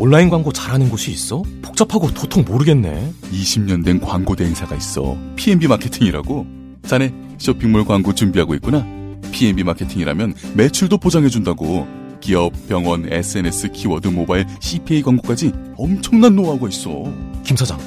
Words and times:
온라인 0.00 0.30
광고 0.30 0.50
잘하는 0.50 0.88
곳이 0.88 1.10
있어? 1.10 1.42
복잡하고 1.60 2.10
도통 2.10 2.42
모르겠네. 2.48 3.12
20년 3.32 3.84
된 3.84 4.00
광고 4.00 4.34
대행사가 4.34 4.74
있어. 4.74 5.14
PNB 5.36 5.68
마케팅이라고. 5.68 6.46
자네 6.86 7.12
쇼핑몰 7.36 7.84
광고 7.84 8.14
준비하고 8.14 8.54
있구나. 8.54 8.86
PNB 9.30 9.62
마케팅이라면 9.62 10.32
매출도 10.54 10.96
보장해준다고. 10.96 11.86
기업, 12.22 12.50
병원, 12.66 13.12
SNS, 13.12 13.72
키워드, 13.72 14.08
모바일, 14.08 14.46
CPA 14.60 15.02
광고까지 15.02 15.52
엄청난 15.76 16.34
노하우가 16.34 16.68
있어. 16.70 17.04
김 17.44 17.54
사장, 17.58 17.78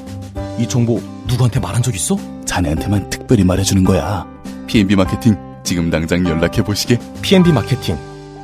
이 0.60 0.68
정보 0.68 1.02
누구한테 1.28 1.60
말한 1.60 1.82
적 1.82 1.96
있어? 1.96 2.16
자네한테만 2.46 3.10
특별히 3.10 3.44
말해주는 3.44 3.84
거야. 3.84 4.28
PNB 4.68 4.96
마케팅 4.96 5.36
지금 5.64 5.90
당장 5.90 6.24
연락해 6.28 6.64
보시게. 6.64 7.00
PNB 7.24 7.54
마케팅. 7.54 7.98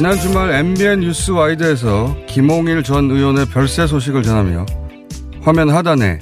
지난 0.09 0.21
주말 0.21 0.51
MBN 0.51 1.01
뉴스 1.01 1.29
와이드에서 1.29 2.25
김홍일 2.25 2.81
전 2.81 3.11
의원의 3.11 3.45
별세 3.45 3.85
소식을 3.85 4.23
전하며 4.23 4.65
화면 5.41 5.69
하단에 5.69 6.17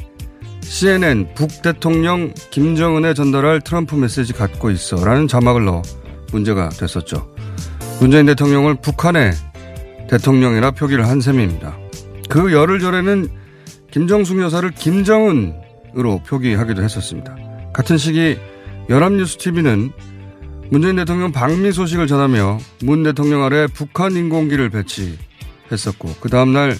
CNN 0.60 1.34
북 1.34 1.62
대통령 1.62 2.34
김정은에 2.52 3.14
전달할 3.14 3.62
트럼프 3.62 3.96
메시지 3.96 4.34
갖고 4.34 4.72
있어 4.72 5.06
라는 5.06 5.30
자막을 5.30 5.64
넣어 5.64 5.84
문제가 6.34 6.68
됐었죠. 6.68 7.34
문재인 8.02 8.26
대통령을 8.26 8.76
북한의 8.82 9.32
대통령이라 10.10 10.72
표기를 10.72 11.08
한 11.08 11.22
셈입니다. 11.22 11.78
그 12.28 12.52
열흘 12.52 12.82
전에는 12.82 13.30
김정숙 13.92 14.42
여사를 14.42 14.70
김정은으로 14.72 16.24
표기하기도 16.28 16.84
했었습니다. 16.84 17.38
같은 17.72 17.98
시기 17.98 18.38
연합뉴스TV는 18.90 19.94
문재인 20.70 20.98
대통령 20.98 21.32
방미 21.32 21.72
소식을 21.72 22.08
전하며 22.08 22.60
문 22.84 23.04
대통령 23.04 23.44
아래 23.44 23.68
북한 23.68 24.16
인공기를 24.16 24.70
배치했었고 24.70 26.16
그 26.20 26.30
다음날 26.30 26.76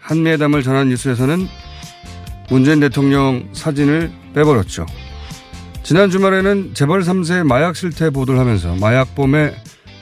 한미회담을 0.00 0.62
전한 0.62 0.88
뉴스에서는 0.88 1.48
문재인 2.48 2.80
대통령 2.80 3.48
사진을 3.52 4.12
빼버렸죠. 4.34 4.86
지난 5.82 6.10
주말에는 6.10 6.74
재벌 6.74 7.00
3세 7.00 7.44
마약 7.44 7.74
실태 7.74 8.10
보도를 8.10 8.38
하면서 8.38 8.74
마약범의 8.76 9.54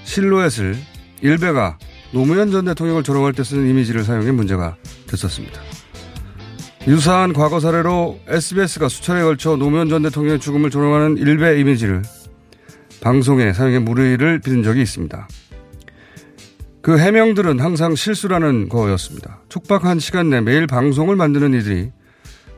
실루엣을 0.04 0.76
일베가 1.22 1.78
노무현 2.12 2.50
전 2.50 2.66
대통령을 2.66 3.02
조롱할 3.02 3.32
때 3.32 3.42
쓰는 3.44 3.68
이미지를 3.68 4.04
사용해 4.04 4.30
문제가 4.32 4.76
됐었습니다. 5.08 5.60
유사한 6.86 7.32
과거 7.32 7.60
사례로 7.60 8.20
SBS가 8.28 8.88
수차례에 8.88 9.24
걸쳐 9.24 9.56
노무현 9.56 9.88
전 9.88 10.02
대통령의 10.02 10.38
죽음을 10.38 10.70
조롱하는 10.70 11.16
일베 11.16 11.60
이미지를 11.60 12.02
방송에 13.00 13.52
사용해 13.52 13.80
물의를 13.80 14.40
빚은 14.40 14.62
적이 14.62 14.82
있습니다. 14.82 15.28
그 16.82 16.98
해명들은 16.98 17.58
항상 17.58 17.94
실수라는 17.94 18.68
거였습니다. 18.68 19.40
촉박한 19.48 19.98
시간 19.98 20.30
내 20.30 20.40
매일 20.40 20.66
방송을 20.66 21.16
만드는 21.16 21.54
이들이 21.54 21.90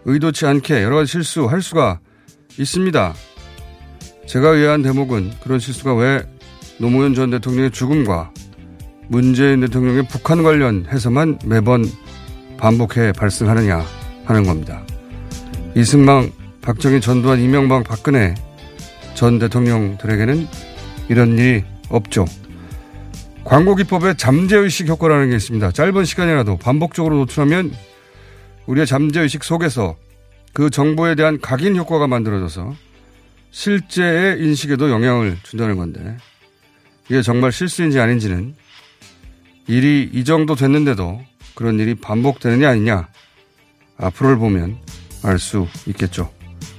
의도치 0.04 0.46
않게 0.46 0.82
여러 0.82 0.96
가지 0.96 1.12
실수할 1.12 1.62
수가 1.62 2.00
있습니다. 2.58 3.14
제가 4.26 4.50
의아한 4.50 4.82
대목은 4.82 5.32
그런 5.42 5.58
실수가 5.58 5.94
왜 5.94 6.22
노무현 6.78 7.14
전 7.14 7.30
대통령의 7.30 7.70
죽음과 7.70 8.32
문재인 9.08 9.60
대통령의 9.60 10.06
북한 10.08 10.42
관련해서만 10.42 11.38
매번 11.46 11.84
반복해 12.58 13.12
발생하느냐 13.12 13.82
하는 14.26 14.44
겁니다. 14.44 14.82
이승망, 15.74 16.30
박정희, 16.60 17.00
전두환, 17.00 17.40
이명박, 17.40 17.84
박근혜 17.84 18.34
전 19.18 19.40
대통령들에게는 19.40 20.46
이런 21.08 21.36
일이 21.36 21.64
없죠. 21.88 22.24
광고 23.42 23.74
기법에 23.74 24.14
잠재의식 24.14 24.86
효과라는 24.86 25.30
게 25.30 25.34
있습니다. 25.34 25.72
짧은 25.72 26.04
시간이라도 26.04 26.56
반복적으로 26.58 27.16
노출하면 27.16 27.72
우리의 28.66 28.86
잠재의식 28.86 29.42
속에서 29.42 29.96
그 30.52 30.70
정보에 30.70 31.16
대한 31.16 31.40
각인 31.40 31.74
효과가 31.74 32.06
만들어져서 32.06 32.76
실제의 33.50 34.40
인식에도 34.40 34.88
영향을 34.88 35.36
준다는 35.42 35.76
건데 35.78 36.16
이게 37.08 37.20
정말 37.20 37.50
실수인지 37.50 37.98
아닌지는 37.98 38.54
일이 39.66 40.08
이 40.12 40.22
정도 40.22 40.54
됐는데도 40.54 41.20
그런 41.56 41.80
일이 41.80 41.96
반복되느냐 41.96 42.68
아니냐 42.68 43.08
앞으로를 43.96 44.38
보면 44.38 44.78
알 45.24 45.40
수 45.40 45.66
있겠죠. 45.88 46.32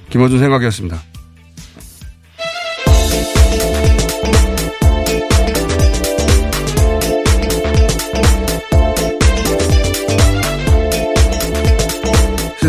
김호준 0.08 0.38
생각이었습니다. 0.38 1.09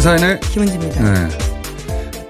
시사인의 0.01 0.39
김은지입니다. 0.39 1.13
네. 1.13 1.29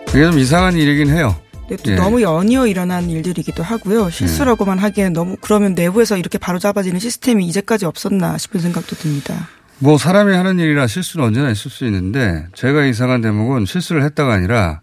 이게 0.10 0.30
좀 0.30 0.38
이상한 0.38 0.76
일이긴 0.76 1.10
해요. 1.10 1.34
근데 1.70 1.82
또 1.82 1.92
예. 1.92 1.96
너무 1.96 2.22
연이어 2.22 2.68
일어난 2.68 3.10
일들이기도 3.10 3.64
하고요. 3.64 4.10
실수라고만 4.10 4.78
하기에는 4.78 5.14
너무 5.14 5.38
그러면 5.40 5.74
내부에서 5.74 6.18
이렇게 6.18 6.38
바로 6.38 6.60
잡아지는 6.60 7.00
시스템이 7.00 7.46
이제까지 7.48 7.86
없었나 7.86 8.38
싶은 8.38 8.60
생각도 8.60 8.98
듭니다. 8.98 9.48
뭐 9.80 9.98
사람이 9.98 10.36
하는 10.36 10.60
일이라 10.60 10.86
실수는 10.88 11.28
언제나 11.28 11.50
있을 11.50 11.72
수 11.72 11.86
있는데 11.86 12.46
제가 12.56 12.84
이상한 12.84 13.22
대목은 13.22 13.66
실수를 13.66 14.04
했다가 14.04 14.34
아니라 14.34 14.82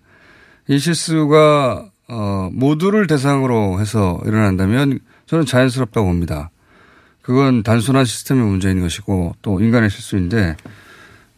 이 0.66 0.78
실수가 0.78 1.91
어 2.09 2.48
모두를 2.54 3.06
대상으로 3.06 3.81
해서 3.82 4.19
일어난다면 4.25 5.00
저는 5.27 5.44
자연스럽다고 5.44 6.07
봅니다. 6.07 6.51
그건 7.21 7.63
단순한 7.63 8.07
시스템의 8.07 8.47
문제인 8.47 8.80
것이고 8.80 9.34
또 9.42 9.60
인간의 9.60 9.91
실수인데 9.91 10.57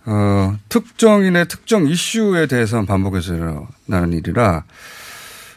어 0.06 0.56
특정인의 0.68 1.46
특정 1.48 1.86
이슈에 1.86 2.46
대해서만 2.46 2.86
반복해서 2.86 3.34
일어나는 3.34 4.12
일이라 4.14 4.64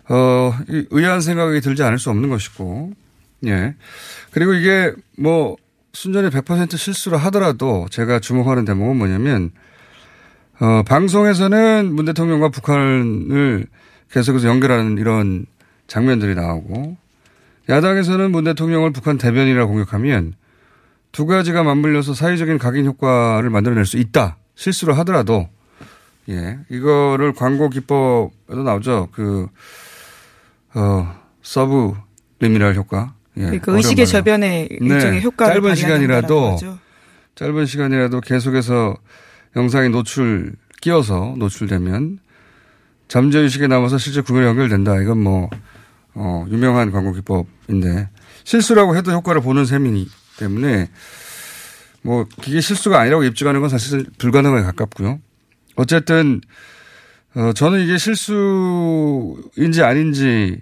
어 0.10 0.54
이- 0.70 0.86
의아한 0.90 1.22
생각이 1.22 1.62
들지 1.62 1.82
않을 1.84 1.98
수 1.98 2.10
없는 2.10 2.30
것이고 2.30 2.92
예. 3.46 3.76
그리고 4.32 4.54
이게 4.54 4.94
뭐 5.18 5.56
순전히 5.94 6.30
100% 6.30 6.76
실수를 6.78 7.18
하더라도 7.26 7.88
제가 7.92 8.20
주목하는 8.20 8.66
대목은 8.66 8.98
뭐냐면 8.98 9.52
어, 10.60 10.84
방송에서는 10.84 11.94
문 11.94 12.06
대통령과 12.06 12.50
북한을 12.50 13.66
계속해서 14.12 14.48
연결하는 14.48 14.98
이런 14.98 15.46
장면들이 15.88 16.36
나오고 16.36 16.98
야당에서는 17.70 18.32
문 18.32 18.44
대통령을 18.44 18.92
북한 18.92 19.18
대변이라 19.18 19.66
공격하면 19.66 20.34
두 21.14 21.28
가지가 21.28 21.64
맞물려서 21.64 22.16
사회적인 22.16 22.58
각인 22.58 22.86
효과를 22.86 23.50
만들어낼 23.52 23.86
수 23.86 23.98
있다. 23.98 24.38
실수를 24.56 24.98
하더라도 25.00 25.48
예 26.28 26.58
이거를 26.70 27.34
광고 27.34 27.70
기법에도 27.70 28.64
나오죠. 28.64 29.10
그 29.14 29.48
어, 30.74 31.16
subliminal 31.44 32.76
효과. 32.76 33.14
예. 33.38 33.42
그러니까 33.44 33.72
의식의 33.74 34.08
저변에 34.08 34.68
일종의 34.72 35.22
효과를 35.22 35.62
짧은 35.62 35.76
시간이라도. 35.76 36.58
짧은 37.36 37.66
시간이라도 37.66 38.22
계속해서 38.22 38.96
영상이 39.56 39.90
노출 39.90 40.56
끼어서 40.82 41.36
노출되면 41.38 42.20
잠재의식에 43.08 43.68
남아서 43.68 44.00
실제 44.00 44.22
구매에 44.22 44.46
연결된다. 44.46 45.00
이건 45.00 45.20
뭐 45.20 45.50
어, 46.16 46.46
유명한 46.50 46.92
광고 46.92 47.12
기법인데 47.12 48.10
실수라고 48.44 48.96
해도 48.96 49.12
효과를 49.12 49.42
보는 49.42 49.66
셈이기 49.66 50.10
때문에 50.38 50.90
뭐 52.02 52.26
기계 52.42 52.62
실수가 52.62 53.00
아니라고 53.00 53.24
입증하는 53.24 53.62
건 53.62 53.70
사실 53.70 54.06
불가능에 54.18 54.64
가깝고요. 54.64 55.20
어쨌든 55.76 56.42
어, 57.36 57.52
저는 57.54 57.82
이게 57.82 57.98
실수인지 57.98 59.82
아닌지 59.82 60.62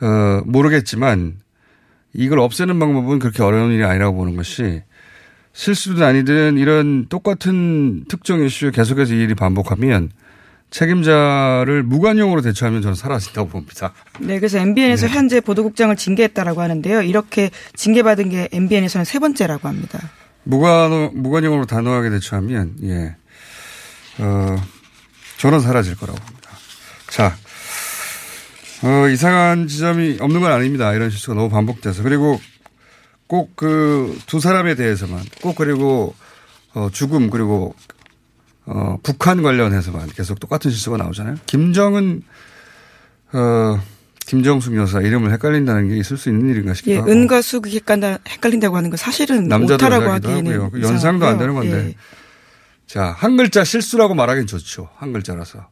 어, 0.00 0.42
모르겠지만 0.44 1.38
이걸 2.14 2.38
없애는 2.38 2.78
방법은 2.78 3.18
그렇게 3.18 3.42
어려운 3.42 3.72
일이 3.72 3.84
아니라고 3.84 4.16
보는 4.16 4.36
것이 4.36 4.82
실수든 5.52 6.04
아니든 6.04 6.56
이런 6.58 7.06
똑같은 7.08 8.04
특정 8.08 8.44
이슈에 8.44 8.70
계속해서 8.70 9.14
이 9.14 9.22
일이 9.22 9.34
반복하면 9.34 10.10
책임자를 10.70 11.82
무관용으로 11.82 12.42
대처하면 12.42 12.82
저는 12.82 12.94
사라진다고 12.94 13.48
봅니다. 13.48 13.92
네, 14.20 14.38
그래서 14.38 14.58
MBN에서 14.58 15.06
네. 15.06 15.12
현재 15.14 15.40
보도국장을 15.40 15.94
징계했다라고 15.96 16.60
하는데요. 16.60 17.02
이렇게 17.02 17.50
징계받은 17.74 18.28
게 18.30 18.48
MBN에서는 18.52 19.04
세 19.04 19.18
번째라고 19.18 19.66
합니다. 19.68 19.98
무관, 20.44 21.10
무관용으로 21.14 21.66
단호하게 21.66 22.10
대처하면, 22.10 22.74
예, 22.84 23.16
어, 24.18 24.56
저는 25.38 25.60
사라질 25.60 25.96
거라고 25.96 26.18
봅니다. 26.18 26.50
자, 27.08 27.34
어, 28.82 29.08
이상한 29.08 29.66
지점이 29.68 30.18
없는 30.20 30.40
건 30.40 30.52
아닙니다. 30.52 30.92
이런 30.92 31.10
실수가 31.10 31.34
너무 31.34 31.48
반복돼서. 31.50 32.02
그리고 32.02 32.40
꼭 33.26 33.56
그 33.56 34.16
두 34.26 34.40
사람에 34.40 34.74
대해서만, 34.74 35.22
꼭 35.42 35.56
그리고, 35.56 36.14
어, 36.74 36.88
죽음, 36.92 37.28
그리고, 37.30 37.74
어, 38.70 38.98
북한 39.02 39.42
관련해서만 39.42 40.08
계속 40.10 40.38
똑같은 40.40 40.70
실수가 40.70 40.98
나오잖아요. 40.98 41.36
김정은, 41.46 42.22
어, 43.32 43.80
김정숙 44.26 44.76
여사 44.76 45.00
이름을 45.00 45.32
헷갈린다는 45.32 45.88
게 45.88 45.96
있을 45.96 46.18
수 46.18 46.28
있는 46.28 46.50
일인가 46.50 46.74
싶기도 46.74 46.94
예, 46.94 46.98
하고. 46.98 47.10
은과 47.10 47.40
수가 47.40 47.70
헷갈린다, 47.70 48.18
헷갈린다고 48.28 48.76
하는 48.76 48.90
건 48.90 48.98
사실은 48.98 49.50
여자기도 49.50 49.86
하기에는 49.86 50.52
하고요. 50.52 50.70
그 50.70 50.82
연상도 50.82 51.26
안 51.26 51.38
되는. 51.38 51.54
건데. 51.54 51.88
예. 51.88 51.94
자, 52.86 53.14
한 53.16 53.38
글자 53.38 53.64
실수라고 53.64 54.14
말하긴 54.14 54.46
좋죠. 54.46 54.90
한 54.96 55.14
글자라서. 55.14 55.66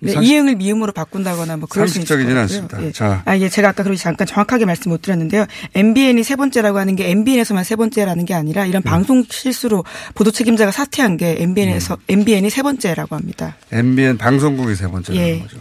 네, 0.00 0.14
이응을 0.20 0.56
미음으로 0.56 0.92
바꾼다거나 0.92 1.56
뭐 1.56 1.68
그럴 1.68 1.88
수 1.88 1.98
있을 1.98 2.06
상식적이지는 2.06 2.34
것 2.34 2.40
같고요. 2.40 2.60
않습니다. 2.62 2.86
예. 2.86 2.92
자. 2.92 3.22
아, 3.24 3.38
예, 3.38 3.48
제가 3.48 3.70
아까 3.70 3.82
그러지 3.82 4.02
잠깐 4.02 4.26
정확하게 4.26 4.66
말씀 4.66 4.90
못 4.90 5.00
드렸는데요. 5.00 5.46
MBN이 5.74 6.22
세 6.24 6.36
번째라고 6.36 6.78
하는 6.78 6.94
게 6.96 7.10
MBN에서만 7.10 7.64
세 7.64 7.76
번째라는 7.76 8.24
게 8.26 8.34
아니라 8.34 8.66
이런 8.66 8.82
방송 8.82 9.24
실수로 9.28 9.84
보도 10.14 10.30
책임자가 10.30 10.72
사퇴한 10.72 11.16
게 11.16 11.36
MBN에서 11.38 11.96
MBN이 12.08 12.50
세 12.50 12.62
번째라고 12.62 13.16
합니다. 13.16 13.56
MBN 13.72 14.18
방송국이 14.18 14.74
세 14.74 14.88
번째라는 14.88 15.26
예. 15.26 15.38
거죠. 15.40 15.56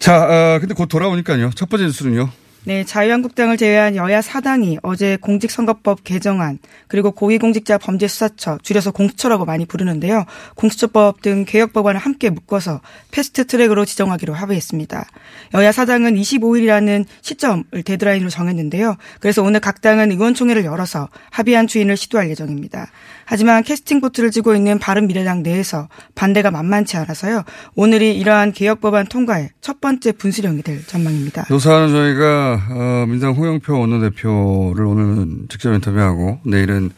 자, 0.00 0.24
어, 0.24 0.58
근데 0.58 0.74
곧 0.74 0.86
돌아오니까요. 0.86 1.50
첫 1.54 1.68
번째 1.68 1.84
뉴스는요. 1.84 2.30
네, 2.64 2.84
자유한국당을 2.84 3.56
제외한 3.56 3.96
여야 3.96 4.20
4당이 4.20 4.78
어제 4.82 5.16
공직선거법 5.16 6.04
개정안 6.04 6.58
그리고 6.88 7.10
고위공직자 7.10 7.78
범죄수사처 7.78 8.58
줄여서 8.62 8.90
공수처라고 8.90 9.46
많이 9.46 9.64
부르는데요. 9.64 10.26
공수처법 10.56 11.22
등 11.22 11.46
개혁 11.46 11.72
법안을 11.72 11.98
함께 11.98 12.28
묶어서 12.28 12.82
패스트 13.12 13.46
트랙으로 13.46 13.86
지정하기로 13.86 14.34
합의했습니다. 14.34 15.06
여야 15.54 15.72
4당은 15.72 16.16
25일이라는 16.16 17.06
시점을 17.22 17.64
데드라인으로 17.82 18.28
정했는데요. 18.28 18.96
그래서 19.20 19.42
오늘 19.42 19.60
각 19.60 19.80
당은 19.80 20.12
의원총회를 20.12 20.66
열어서 20.66 21.08
합의안 21.30 21.66
추인을 21.66 21.96
시도할 21.96 22.28
예정입니다. 22.28 22.90
하지만 23.30 23.62
캐스팅 23.62 24.00
보트를 24.00 24.32
쥐고 24.32 24.56
있는 24.56 24.80
바른미래당 24.80 25.44
내에서 25.44 25.88
반대가 26.16 26.50
만만치 26.50 26.96
않아서요. 26.96 27.44
오늘이 27.76 28.18
이러한 28.18 28.50
개혁 28.50 28.80
법안 28.80 29.06
통과의 29.06 29.50
첫 29.60 29.80
번째 29.80 30.10
분수령이 30.10 30.62
될 30.62 30.84
전망입니다. 30.84 31.46
요사는 31.48 31.90
저희가 31.90 32.60
어, 32.70 33.06
민당 33.06 33.34
홍영표 33.34 33.78
원내대표를 33.78 34.84
오늘은 34.84 35.46
직접 35.48 35.72
인터뷰하고 35.72 36.40
내일은 36.44 36.90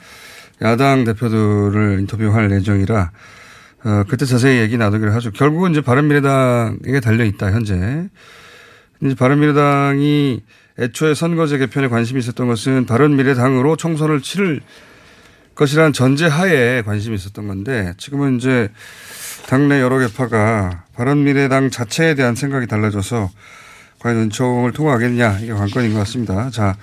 야당 0.63 1.05
대표들을 1.05 2.01
인터뷰할 2.01 2.51
예정이라 2.51 3.11
어, 3.85 4.05
그때 4.09 4.25
자세히 4.25 4.61
얘기 4.61 4.79
나누기로 4.79 5.13
하죠. 5.13 5.33
결국은 5.33 5.73
이제 5.73 5.83
바른미래당에게 5.83 7.01
달려 7.01 7.25
있다 7.25 7.53
현재. 7.53 8.09
이제 9.03 9.15
바른미래당이 9.15 10.41
애초에 10.79 11.13
선거제 11.13 11.59
개편에 11.59 11.89
관심이 11.89 12.21
있었던 12.21 12.49
것은 12.49 12.87
바른미래당으로 12.87 13.77
총선을 13.77 14.23
치를 14.23 14.63
것이라는 15.55 15.93
전제하에 15.93 16.83
관심이 16.83 17.15
있었던 17.17 17.47
건데 17.47 17.95
지금은 17.99 18.39
이제 18.39 18.71
당내 19.49 19.81
여러 19.81 19.99
개파가 19.99 20.85
바른미래당 20.95 21.71
자체에 21.71 22.15
대한 22.15 22.35
생각이 22.35 22.67
달라져서 22.67 23.31
과연 23.99 24.19
은총을 24.19 24.73
통과하겠냐 24.73 25.39
이게 25.41 25.53
관건인 25.53 25.93
것 25.93 26.01
같습니다. 26.01 26.51
자, 26.51 26.77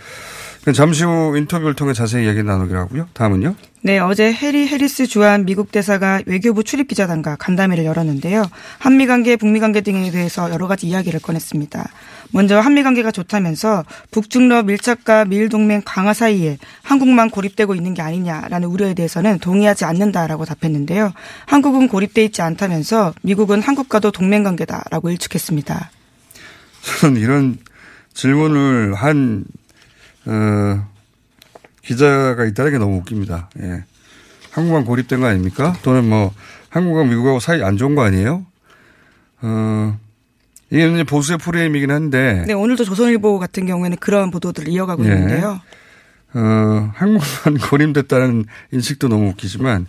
잠시 0.73 1.03
후 1.03 1.35
인터뷰를 1.37 1.73
통해 1.73 1.93
자세히 1.93 2.27
얘기 2.27 2.43
나누기로 2.43 2.79
하고요. 2.79 3.07
다음은요. 3.13 3.55
네, 3.81 3.97
어제 3.99 4.31
해리 4.31 4.67
해리스 4.67 5.07
주한 5.07 5.45
미국 5.45 5.71
대사가 5.71 6.21
외교부 6.25 6.63
출입 6.63 6.87
기자단과 6.87 7.37
간담회를 7.37 7.85
열었는데요. 7.85 8.45
한미 8.77 9.07
관계, 9.07 9.35
북미 9.35 9.59
관계 9.59 9.81
등에 9.81 10.11
대해서 10.11 10.51
여러 10.51 10.67
가지 10.67 10.87
이야기를 10.87 11.21
꺼냈습니다. 11.21 11.89
먼저 12.31 12.59
한미 12.59 12.83
관계가 12.83 13.11
좋다면서 13.11 13.85
북중러 14.11 14.63
밀착과 14.63 15.25
미일 15.25 15.49
동맹 15.49 15.81
강화 15.83 16.13
사이에 16.13 16.57
한국만 16.83 17.29
고립되고 17.29 17.75
있는 17.75 17.93
게 17.93 18.01
아니냐라는 18.01 18.67
우려에 18.67 18.93
대해서는 18.93 19.39
동의하지 19.39 19.85
않는다라고 19.85 20.45
답했는데요. 20.45 21.13
한국은 21.45 21.87
고립돼 21.87 22.23
있지 22.25 22.41
않다면서 22.41 23.13
미국은 23.23 23.61
한국과도 23.61 24.11
동맹 24.11 24.43
관계다라고 24.43 25.09
일축했습니다. 25.09 25.91
저는 26.99 27.19
이런 27.19 27.57
질문을 28.13 28.93
한, 28.93 29.45
어, 30.25 30.87
기자가 31.83 32.45
있다는 32.45 32.71
게 32.71 32.77
너무 32.77 32.97
웃깁니다. 32.97 33.49
예. 33.61 33.83
한국만 34.51 34.85
고립된 34.85 35.21
거 35.21 35.27
아닙니까? 35.27 35.75
또는 35.83 36.07
뭐, 36.07 36.33
한국과 36.69 37.03
미국하고 37.03 37.39
사이 37.39 37.63
안 37.63 37.77
좋은 37.77 37.95
거 37.95 38.03
아니에요? 38.03 38.45
어, 39.41 39.99
이게 40.71 40.87
이제 40.91 41.03
보수의 41.03 41.37
프레임이긴 41.39 41.91
한데. 41.91 42.43
네, 42.47 42.53
오늘도 42.53 42.83
조선일보 42.83 43.39
같은 43.39 43.65
경우에는 43.65 43.97
그런 43.97 44.31
보도들을 44.31 44.69
이어가고 44.69 45.05
예. 45.05 45.13
있는데요. 45.13 45.61
어, 46.33 46.91
한국만 46.93 47.57
고립됐다는 47.69 48.45
인식도 48.71 49.07
너무 49.07 49.29
웃기지만 49.29 49.87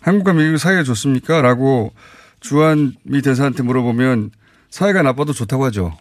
한국과 0.00 0.32
미국 0.32 0.56
사이가 0.56 0.84
좋습니까? 0.84 1.42
라고 1.42 1.92
주한 2.40 2.94
미 3.02 3.20
대사한테 3.20 3.62
물어보면 3.62 4.30
사이가 4.70 5.02
나빠도 5.02 5.32
좋다고 5.32 5.64
하죠. 5.66 5.96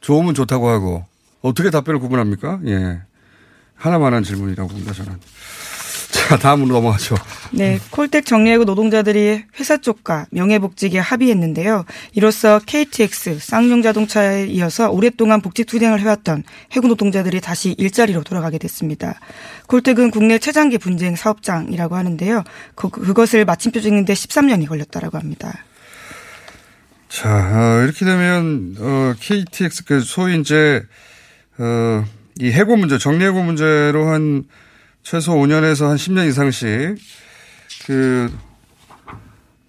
좋으면 0.00 0.34
좋다고 0.34 0.68
하고 0.68 1.04
어떻게 1.42 1.70
답변을 1.70 2.00
구분합니까? 2.00 2.60
예. 2.66 3.00
하나만한 3.74 4.22
질문이라고 4.22 4.68
봅니다, 4.68 4.92
저는. 4.92 5.18
자, 6.30 6.36
다음으로 6.36 6.72
넘어가죠. 6.74 7.16
네, 7.50 7.80
콜텍 7.90 8.24
정리해고 8.24 8.62
노동자들이 8.62 9.42
회사 9.58 9.78
쪽과 9.78 10.26
명예복직에 10.30 11.00
합의했는데요. 11.00 11.84
이로써 12.12 12.60
KTX, 12.64 13.40
쌍용 13.40 13.82
자동차에 13.82 14.46
이어서 14.46 14.92
오랫동안 14.92 15.40
복직 15.40 15.66
투쟁을 15.66 15.98
해왔던 15.98 16.44
해고 16.76 16.86
노동자들이 16.86 17.40
다시 17.40 17.74
일자리로 17.76 18.22
돌아가게 18.22 18.58
됐습니다. 18.58 19.18
콜텍은 19.66 20.12
국내 20.12 20.38
최장기 20.38 20.78
분쟁 20.78 21.16
사업장이라고 21.16 21.96
하는데요. 21.96 22.44
그, 22.76 22.90
그것을 22.90 23.44
마침표 23.44 23.80
찍는데 23.80 24.12
13년이 24.12 24.68
걸렸다라고 24.68 25.18
합니다. 25.18 25.64
자, 27.08 27.28
어, 27.28 27.82
이렇게 27.82 28.04
되면, 28.04 28.76
어, 28.78 29.14
KTX, 29.18 29.84
그, 29.84 30.00
소위 30.00 30.38
이제, 30.38 30.84
어, 31.58 32.04
이 32.38 32.52
해고 32.52 32.76
문제, 32.76 32.98
정리해고 32.98 33.42
문제로 33.42 34.06
한 34.06 34.44
최소 35.02 35.34
5년에서 35.34 35.88
한 35.88 35.96
10년 35.96 36.28
이상씩 36.28 36.96
그, 37.86 38.32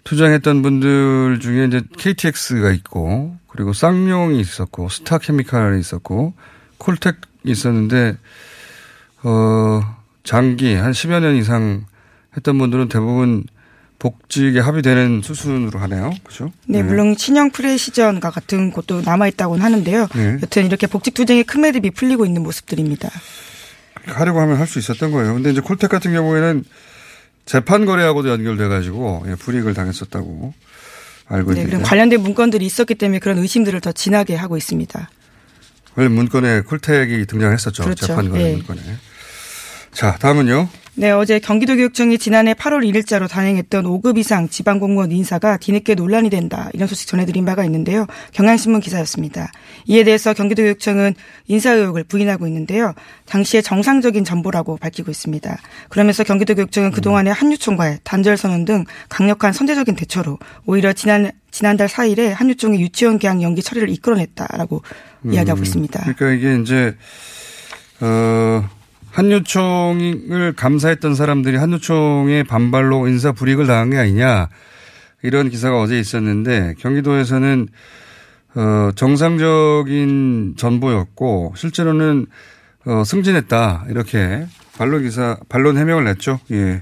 투쟁했던 0.03 0.61
분들 0.61 1.39
중에 1.39 1.65
이제 1.65 1.81
KTX가 1.97 2.71
있고, 2.71 3.35
그리고 3.47 3.73
쌍용이 3.73 4.39
있었고, 4.39 4.89
스타케미칼이 4.89 5.79
있었고, 5.79 6.33
콜텍이 6.77 7.17
있었는데, 7.45 8.17
어, 9.23 9.81
장기, 10.23 10.73
한 10.73 10.91
10여 10.91 11.21
년 11.21 11.35
이상 11.35 11.85
했던 12.35 12.57
분들은 12.57 12.89
대부분 12.89 13.43
복직에 13.99 14.59
합의되는 14.59 15.21
수순으로 15.23 15.79
하네요. 15.81 16.11
그죠? 16.23 16.51
네, 16.65 16.81
물론 16.81 17.15
신형 17.15 17.51
프레시전과 17.51 18.31
같은 18.31 18.71
곳도 18.71 19.01
남아있다고는 19.01 19.63
하는데요. 19.63 20.07
네. 20.15 20.39
여튼 20.41 20.65
이렇게 20.65 20.87
복직 20.87 21.13
투쟁의 21.13 21.43
큰 21.43 21.61
매듭이 21.61 21.91
풀리고 21.91 22.25
있는 22.25 22.41
모습들입니다. 22.41 23.09
하려고 24.05 24.39
하면 24.41 24.57
할 24.57 24.67
수 24.67 24.79
있었던 24.79 25.11
거예요. 25.11 25.33
근데 25.33 25.51
이제 25.51 25.61
콜텍 25.61 25.89
같은 25.89 26.13
경우에는 26.13 26.63
재판 27.45 27.85
거래하고도 27.85 28.29
연결돼 28.29 28.67
가지고 28.67 29.23
예, 29.27 29.35
불이익을 29.35 29.73
당했었다고 29.73 30.53
알고 31.27 31.53
네, 31.53 31.59
있는데. 31.61 31.77
그럼 31.77 31.83
관련된 31.83 32.21
문건들이 32.21 32.65
있었기 32.65 32.95
때문에 32.95 33.19
그런 33.19 33.37
의심들을 33.37 33.79
더 33.81 33.91
진하게 33.91 34.35
하고 34.35 34.57
있습니다. 34.57 35.09
원래 35.95 36.09
문건에 36.09 36.61
쿨택이 36.61 37.25
등장했었죠. 37.25 37.83
그렇죠. 37.83 38.07
재판관의 38.07 38.45
예. 38.45 38.55
문건에. 38.55 38.81
자, 39.93 40.15
다음은요. 40.17 40.69
네, 40.93 41.09
어제 41.09 41.39
경기도교육청이 41.39 42.17
지난해 42.17 42.53
8월 42.53 42.85
1일자로 42.85 43.29
단행했던 43.29 43.85
5급 43.85 44.17
이상 44.17 44.49
지방공무원 44.49 45.11
인사가 45.11 45.55
뒤늦게 45.55 45.95
논란이 45.95 46.29
된다. 46.29 46.69
이런 46.73 46.87
소식 46.87 47.07
전해드린 47.07 47.45
바가 47.45 47.63
있는데요. 47.65 48.07
경향신문 48.33 48.81
기사였습니다. 48.81 49.51
이에 49.87 50.03
대해서 50.03 50.33
경기도교육청은 50.33 51.15
인사 51.47 51.71
의혹을 51.71 52.03
부인하고 52.03 52.45
있는데요. 52.47 52.93
당시에 53.25 53.61
정상적인 53.61 54.25
정보라고 54.25 54.77
밝히고 54.77 55.09
있습니다. 55.09 55.57
그러면서 55.87 56.25
경기도교육청은 56.25 56.91
그동안의 56.91 57.31
한유총과의 57.33 57.99
단절 58.03 58.35
선언 58.35 58.65
등 58.65 58.83
강력한 59.07 59.53
선제적인 59.53 59.95
대처로 59.95 60.39
오히려 60.65 60.91
지난 60.91 61.31
지난달 61.51 61.87
4일에 61.87 62.29
한유총의 62.33 62.81
유치원 62.81 63.17
개학 63.17 63.41
연기 63.41 63.61
처리를 63.61 63.89
이끌어냈다라고 63.89 64.81
이야기하고 65.25 65.61
있습니다. 65.63 66.13
그러니까 66.15 66.31
이게 66.31 66.61
이제 66.61 66.95
어 68.01 68.69
한유총을 69.11 70.53
감사했던 70.55 71.15
사람들이 71.15 71.57
한유총의 71.57 72.45
반발로 72.45 73.07
인사 73.07 73.31
불이익을 73.31 73.67
당한 73.67 73.89
게 73.89 73.97
아니냐 73.97 74.49
이런 75.21 75.49
기사가 75.49 75.79
어제 75.79 75.99
있었는데 75.99 76.75
경기도에서는 76.79 77.67
어 78.55 78.91
정상적인 78.95 80.55
전보였고 80.57 81.53
실제로는 81.55 82.25
어 82.85 83.03
승진했다 83.05 83.85
이렇게 83.89 84.45
반론 84.77 85.03
기사 85.03 85.37
반론 85.47 85.77
해명을 85.77 86.05
냈죠. 86.05 86.39
예. 86.51 86.81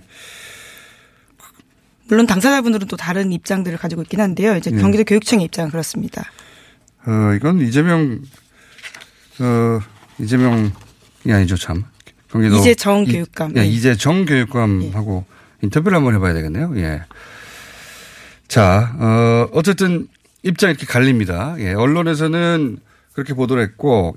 물론 2.07 2.25
당사자분들은 2.25 2.87
또 2.87 2.97
다른 2.97 3.31
입장들을 3.31 3.77
가지고 3.77 4.01
있긴 4.03 4.21
한데요. 4.21 4.55
이제 4.55 4.71
예. 4.73 4.79
경기도 4.79 5.03
교육청의 5.03 5.45
입장은 5.45 5.69
그렇습니다. 5.71 6.23
어 7.05 7.33
이건 7.35 7.59
이재명 7.61 8.21
어 9.39 9.79
이재명이 10.19 10.71
아니죠 11.27 11.55
참. 11.55 11.83
경기도 12.31 12.57
이재정 12.57 13.03
이- 13.07 13.11
교육감. 13.13 13.53
예, 13.57 13.61
예. 13.61 13.65
이재정 13.65 14.25
교육감하고 14.25 15.25
인터뷰를 15.61 15.95
한번 15.97 16.15
해봐야 16.15 16.33
되겠네요. 16.33 16.73
예. 16.77 17.01
자, 18.47 18.95
어, 18.97 19.49
어쨌든 19.53 20.07
입장이 20.43 20.71
이렇게 20.71 20.85
갈립니다. 20.85 21.55
예, 21.59 21.73
언론에서는 21.73 22.77
그렇게 23.13 23.33
보도를 23.33 23.61
했고, 23.63 24.15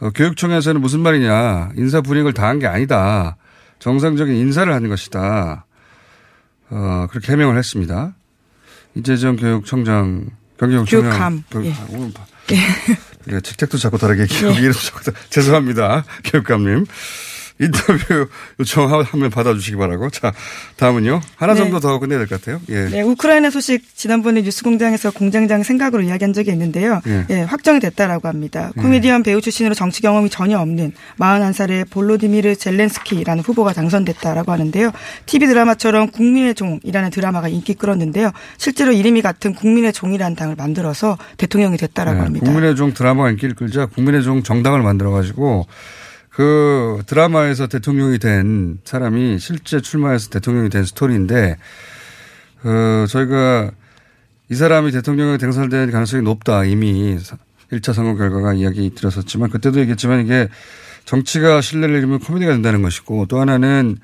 어, 0.00 0.10
교육청에서는 0.10 0.80
무슨 0.80 1.00
말이냐. 1.00 1.70
인사 1.76 2.00
불이익을 2.00 2.32
당한 2.32 2.58
게 2.58 2.66
아니다. 2.66 3.36
정상적인 3.78 4.34
인사를 4.34 4.72
하는 4.72 4.88
것이다. 4.88 5.64
어, 6.70 7.06
그렇게 7.10 7.32
해명을 7.32 7.56
했습니다. 7.58 8.14
이재정 8.94 9.36
교육청장, 9.36 10.26
경기교육청장. 10.58 11.10
교육감. 11.10 11.44
교육- 11.50 11.66
예. 11.66 11.72
아, 11.72 12.10
봐. 12.14 12.26
예, 13.30 13.40
직책도 13.40 13.78
자꾸 13.78 13.98
다르게 13.98 14.26
기억 14.26 14.52
이름 14.58 14.72
자꾸 14.72 15.04
다- 15.12 15.18
죄송합니다. 15.30 16.04
교육감님. 16.24 16.86
인터뷰 17.60 18.28
요청 18.60 18.90
한번 18.90 19.30
받아주시기 19.30 19.76
바라고. 19.76 20.10
자, 20.10 20.32
다음은요. 20.76 21.20
하나 21.36 21.52
네. 21.54 21.58
정도 21.58 21.80
더 21.80 21.98
끝내야 21.98 22.18
될 22.18 22.28
것 22.28 22.40
같아요. 22.40 22.60
예. 22.68 22.88
네, 22.88 23.02
우크라이나 23.02 23.50
소식 23.50 23.96
지난번에 23.96 24.42
뉴스공장에서 24.42 25.10
공장장 25.12 25.62
생각으로 25.62 26.02
이야기한 26.02 26.32
적이 26.32 26.52
있는데요. 26.52 27.00
예. 27.06 27.26
예, 27.30 27.40
확정이 27.42 27.80
됐다라고 27.80 28.28
합니다. 28.28 28.70
코미디언 28.78 29.22
배우 29.22 29.40
출신으로 29.40 29.74
정치 29.74 30.02
경험이 30.02 30.30
전혀 30.30 30.58
없는 30.58 30.92
41살의 31.18 31.90
볼로디미르 31.90 32.56
젤렌스키라는 32.56 33.42
후보가 33.44 33.72
당선됐다라고 33.72 34.52
하는데요. 34.52 34.92
TV 35.26 35.46
드라마처럼 35.48 36.10
국민의 36.10 36.54
종이라는 36.54 37.10
드라마가 37.10 37.48
인기 37.48 37.74
끌었는데요. 37.74 38.30
실제로 38.58 38.92
이름이 38.92 39.22
같은 39.22 39.54
국민의 39.54 39.92
종이라는 39.92 40.36
당을 40.36 40.54
만들어서 40.56 41.18
대통령이 41.36 41.76
됐다라고 41.76 42.18
네, 42.18 42.24
합니다. 42.24 42.46
국민의 42.46 42.76
종 42.76 42.92
드라마가 42.94 43.30
인기를 43.30 43.54
끌자 43.54 43.86
국민의 43.86 44.22
종 44.22 44.42
정당을 44.42 44.82
만들어가지고 44.82 45.66
그 46.32 47.02
드라마에서 47.06 47.66
대통령이 47.66 48.18
된 48.18 48.78
사람이 48.84 49.38
실제 49.38 49.80
출마해서 49.80 50.30
대통령이 50.30 50.70
된 50.70 50.84
스토리인데 50.84 51.56
어, 52.64 53.06
저희가 53.06 53.70
이 54.48 54.54
사람이 54.54 54.92
대통령에 54.92 55.36
당선될 55.36 55.90
가능성이 55.90 56.22
높다 56.22 56.64
이미 56.64 57.18
1차 57.70 57.92
선거 57.92 58.14
결과가 58.16 58.54
이야기 58.54 58.94
드렸었지만 58.94 59.50
그때도 59.50 59.80
얘기했지만 59.80 60.24
이게 60.24 60.48
정치가 61.04 61.60
신뢰를 61.60 61.96
잃으면 61.96 62.18
코미디가 62.20 62.52
된다는 62.52 62.82
것이고 62.82 63.26
또 63.26 63.40
하나는 63.40 63.98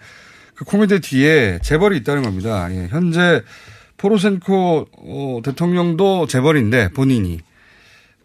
그 0.55 0.65
코미디 0.65 1.01
뒤에 1.01 1.61
재벌이 1.63 1.97
있다는 1.99 2.23
겁니다. 2.23 2.69
예, 2.73 2.89
현재 2.89 3.43
포로센코 3.97 4.87
어, 4.99 5.41
대통령도 5.45 6.27
재벌인데 6.27 6.91
본인이 6.91 7.41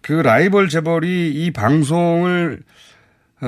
그 0.01 0.13
라이벌 0.13 0.69
재벌이 0.69 1.31
이 1.31 1.51
방송을 1.51 2.59
어, 2.59 2.72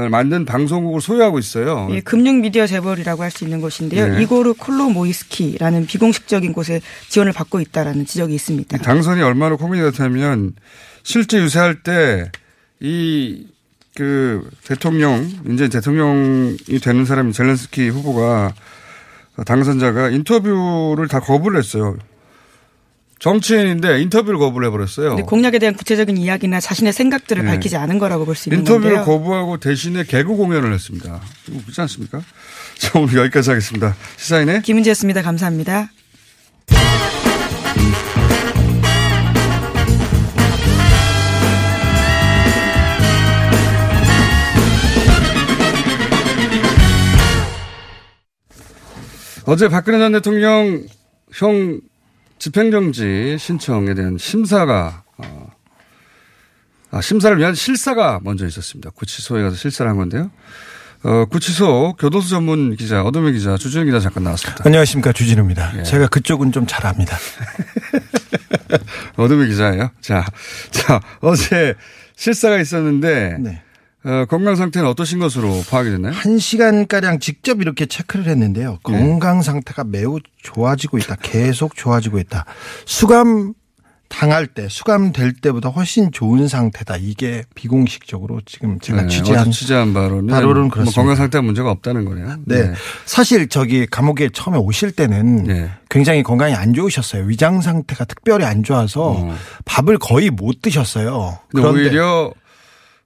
만든 0.10 0.46
방송국을 0.46 1.02
소유하고 1.02 1.40
있어요. 1.40 1.88
예, 1.92 2.02
금융 2.02 2.42
미디어 2.42 2.68
재벌이라고 2.68 3.24
할 3.24 3.32
수 3.32 3.44
있는 3.44 3.62
곳인데요. 3.62 4.08
네. 4.16 4.24
이고르 4.24 4.54
콜로모이스키라는 4.56 5.86
비공식적인 5.88 6.54
곳에 6.54 6.82
지원을 7.10 7.34
받고 7.34 7.60
있다라는 7.60 8.06
지적이 8.06 8.36
있습니다. 8.36 8.78
당선이 8.78 9.22
얼마나 9.22 9.56
코미디 9.56 9.84
같냐면 9.84 10.54
실제 11.04 11.40
유세할 11.40 11.84
때 11.84 12.30
이 12.82 13.48
그 13.96 14.50
대통령 14.66 15.26
이제 15.50 15.70
대통령이 15.70 16.58
되는 16.84 17.06
사람이 17.06 17.32
젤렌스키 17.32 17.88
후보가 17.88 18.54
당선자가 19.46 20.10
인터뷰를 20.10 21.08
다 21.08 21.22
거부를 21.22 21.60
했어요. 21.60 21.96
정치인인데 23.26 24.02
인터뷰를 24.04 24.38
거부를 24.38 24.68
해버렸어요. 24.68 25.16
공약에 25.26 25.58
대한 25.58 25.74
구체적인 25.74 26.16
이야기나 26.16 26.60
자신의 26.60 26.94
생각들을 26.94 27.44
네. 27.44 27.50
밝히지 27.50 27.76
않은 27.76 27.98
거라고 27.98 28.24
볼 28.24 28.36
수 28.36 28.50
있는 28.50 28.60
인터뷰를 28.60 28.98
건데요. 28.98 29.04
거부하고 29.18 29.58
대신에 29.58 30.04
개그 30.04 30.36
공연을 30.36 30.72
했습니다. 30.72 31.22
이거 31.48 31.60
그렇지 31.64 31.82
않습니까? 31.82 32.22
자, 32.78 33.00
오늘 33.00 33.16
여기까지 33.16 33.50
하겠습니다. 33.50 33.96
시사인의 34.18 34.62
김은지였습니다. 34.62 35.24
감사합니다. 35.24 35.90
어제 49.48 49.68
박근혜 49.68 49.98
전 49.98 50.12
대통령 50.12 50.86
형 51.34 51.80
집행정지 52.38 53.38
신청에 53.40 53.94
대한 53.94 54.18
심사가 54.18 55.04
어, 55.18 55.50
아, 56.92 57.02
심사를 57.02 57.38
위한 57.38 57.56
실사가 57.56 58.20
먼저 58.24 58.46
있었습니다. 58.46 58.90
구치소에 58.92 59.44
가서 59.44 59.56
실사를 59.56 59.90
한 59.90 59.98
건데요. 59.98 60.32
어, 61.04 61.26
구치소 61.26 61.96
교도소 62.00 62.30
전문 62.30 62.76
기자 62.76 63.04
어dom의 63.04 63.34
기자 63.34 63.58
주준영 63.58 63.86
기자 63.86 64.00
잠깐 64.00 64.24
나왔습니다. 64.24 64.64
안녕하십니까 64.66 65.12
주진우입니다. 65.12 65.80
예. 65.80 65.84
제가 65.84 66.08
그쪽은 66.08 66.52
좀 66.52 66.66
잘합니다. 66.66 67.18
어둠의 69.16 69.50
기자예요. 69.50 69.92
자, 70.02 70.26
자 70.72 71.00
어제 71.22 71.76
실사가 72.16 72.60
있었는데 72.60 73.38
네. 73.40 73.62
어, 74.06 74.26
건강 74.26 74.56
상태는 74.56 74.88
어떠신 74.90 75.20
것으로 75.20 75.64
파악이 75.70 75.90
됐나요? 75.90 76.14
한 76.14 76.38
시간 76.38 76.86
가량 76.86 77.20
직접 77.20 77.60
이렇게 77.62 77.88
체크를 77.88 78.28
했는데요. 78.28 78.80
건강 78.84 79.42
상태가 79.42 79.84
매우 79.84 80.20
좋아지고 80.44 81.00
있다. 81.00 81.16
계속 81.22 81.76
좋아지고 81.76 82.20
있다. 82.20 82.46
수감 82.86 83.54
당할 84.08 84.46
때, 84.46 84.68
수감 84.70 85.12
될 85.12 85.34
때보다 85.34 85.70
훨씬 85.70 86.12
좋은 86.12 86.48
상태다. 86.48 86.98
이게 86.98 87.44
비공식적으로 87.56 88.40
지금 88.46 88.80
제가 88.80 89.02
네, 89.02 89.08
취재한 89.08 89.50
취재한 89.50 89.94
바로는, 89.96 90.28
바로는 90.28 90.62
뭐 90.62 90.70
그렇습니다. 90.70 91.02
건강 91.02 91.16
상태가 91.16 91.42
문제가 91.42 91.72
없다는 91.72 92.06
거네요. 92.06 92.38
네. 92.46 92.72
사실 93.06 93.50
저기 93.50 93.88
감옥에 93.88 94.30
처음에 94.30 94.60
오실 94.60 94.92
때는 94.92 95.44
네. 95.46 95.72
굉장히 95.90 96.22
건강이 96.22 96.54
안 96.54 96.74
좋으셨어요. 96.76 97.24
위장 97.24 97.62
상태가 97.62 98.06
특별히 98.06 98.46
안 98.46 98.64
좋아서 98.64 99.12
어. 99.12 99.36
밥을 99.66 99.98
거의 99.98 100.30
못 100.30 100.62
드셨어요. 100.62 101.40
근데 101.50 101.68
오히려 101.68 102.32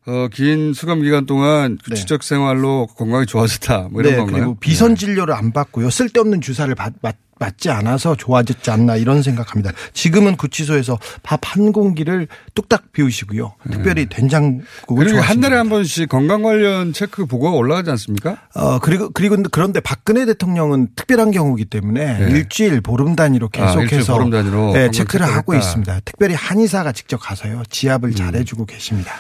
어, 0.10 0.28
긴 0.34 0.74
수감 0.74 1.02
기간 1.04 1.26
동안 1.28 1.78
네. 1.88 1.96
지적 1.96 2.24
생활로 2.24 2.88
건강이 2.98 3.28
좋아졌다. 3.28 3.90
뭐 3.92 4.02
이런 4.02 4.14
네, 4.14 4.18
건가요? 4.18 4.36
그리고 4.38 4.56
비선 4.60 4.96
진료를 4.96 5.36
안 5.36 5.52
받고요. 5.52 5.92
쓸데없는 5.92 6.42
주사를 6.42 6.74
받, 6.74 6.94
맞, 7.02 7.16
맞지 7.38 7.70
않아서 7.70 8.16
좋아졌지 8.16 8.70
않나 8.72 8.96
이런 8.98 9.22
생각합니다. 9.22 9.72
지금은 9.94 10.36
구치소에서 10.36 10.98
밥 11.24 11.40
한 11.50 11.72
공기를 11.72 12.28
뚝딱 12.54 12.92
비우시고요. 12.92 13.56
특별히 13.72 14.08
된장국을 14.08 15.06
네. 15.06 15.12
그리고 15.12 15.20
한. 15.22 15.40
달에 15.40 15.56
한 15.56 15.70
번씩 15.70 16.10
건강 16.10 16.44
관련 16.44 16.92
체크 16.92 17.26
보고가 17.26 17.56
올라가지 17.56 17.90
않습니까? 17.92 18.38
어 18.56 18.78
그리고 18.80 19.10
그리고 19.12 19.38
그런데 19.52 19.80
박근혜 19.80 20.26
대통령은 20.26 20.90
특별한 20.96 21.32
경우이기 21.32 21.66
때문에 21.70 22.20
네. 22.20 22.32
일주일 22.32 22.82
보름 22.82 23.16
단위로 23.16 23.50
아, 23.58 23.76
계속해서 23.76 24.14
보름 24.14 24.30
단위로 24.32 24.74
네, 24.74 24.92
체크를 24.92 25.26
하고. 25.26 25.56
있습니다. 25.56 26.02
특별히 26.04 26.36
한의사가 26.36 26.92
직접 26.92 27.18
가서요 27.18 27.64
지압을 27.70 28.10
음. 28.10 28.16
잘해주고 28.16 28.66
계십니다. 28.66 29.14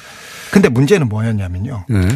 근데 0.51 0.69
문제는 0.69 1.09
뭐였냐면요. 1.09 1.85
네. 1.89 2.07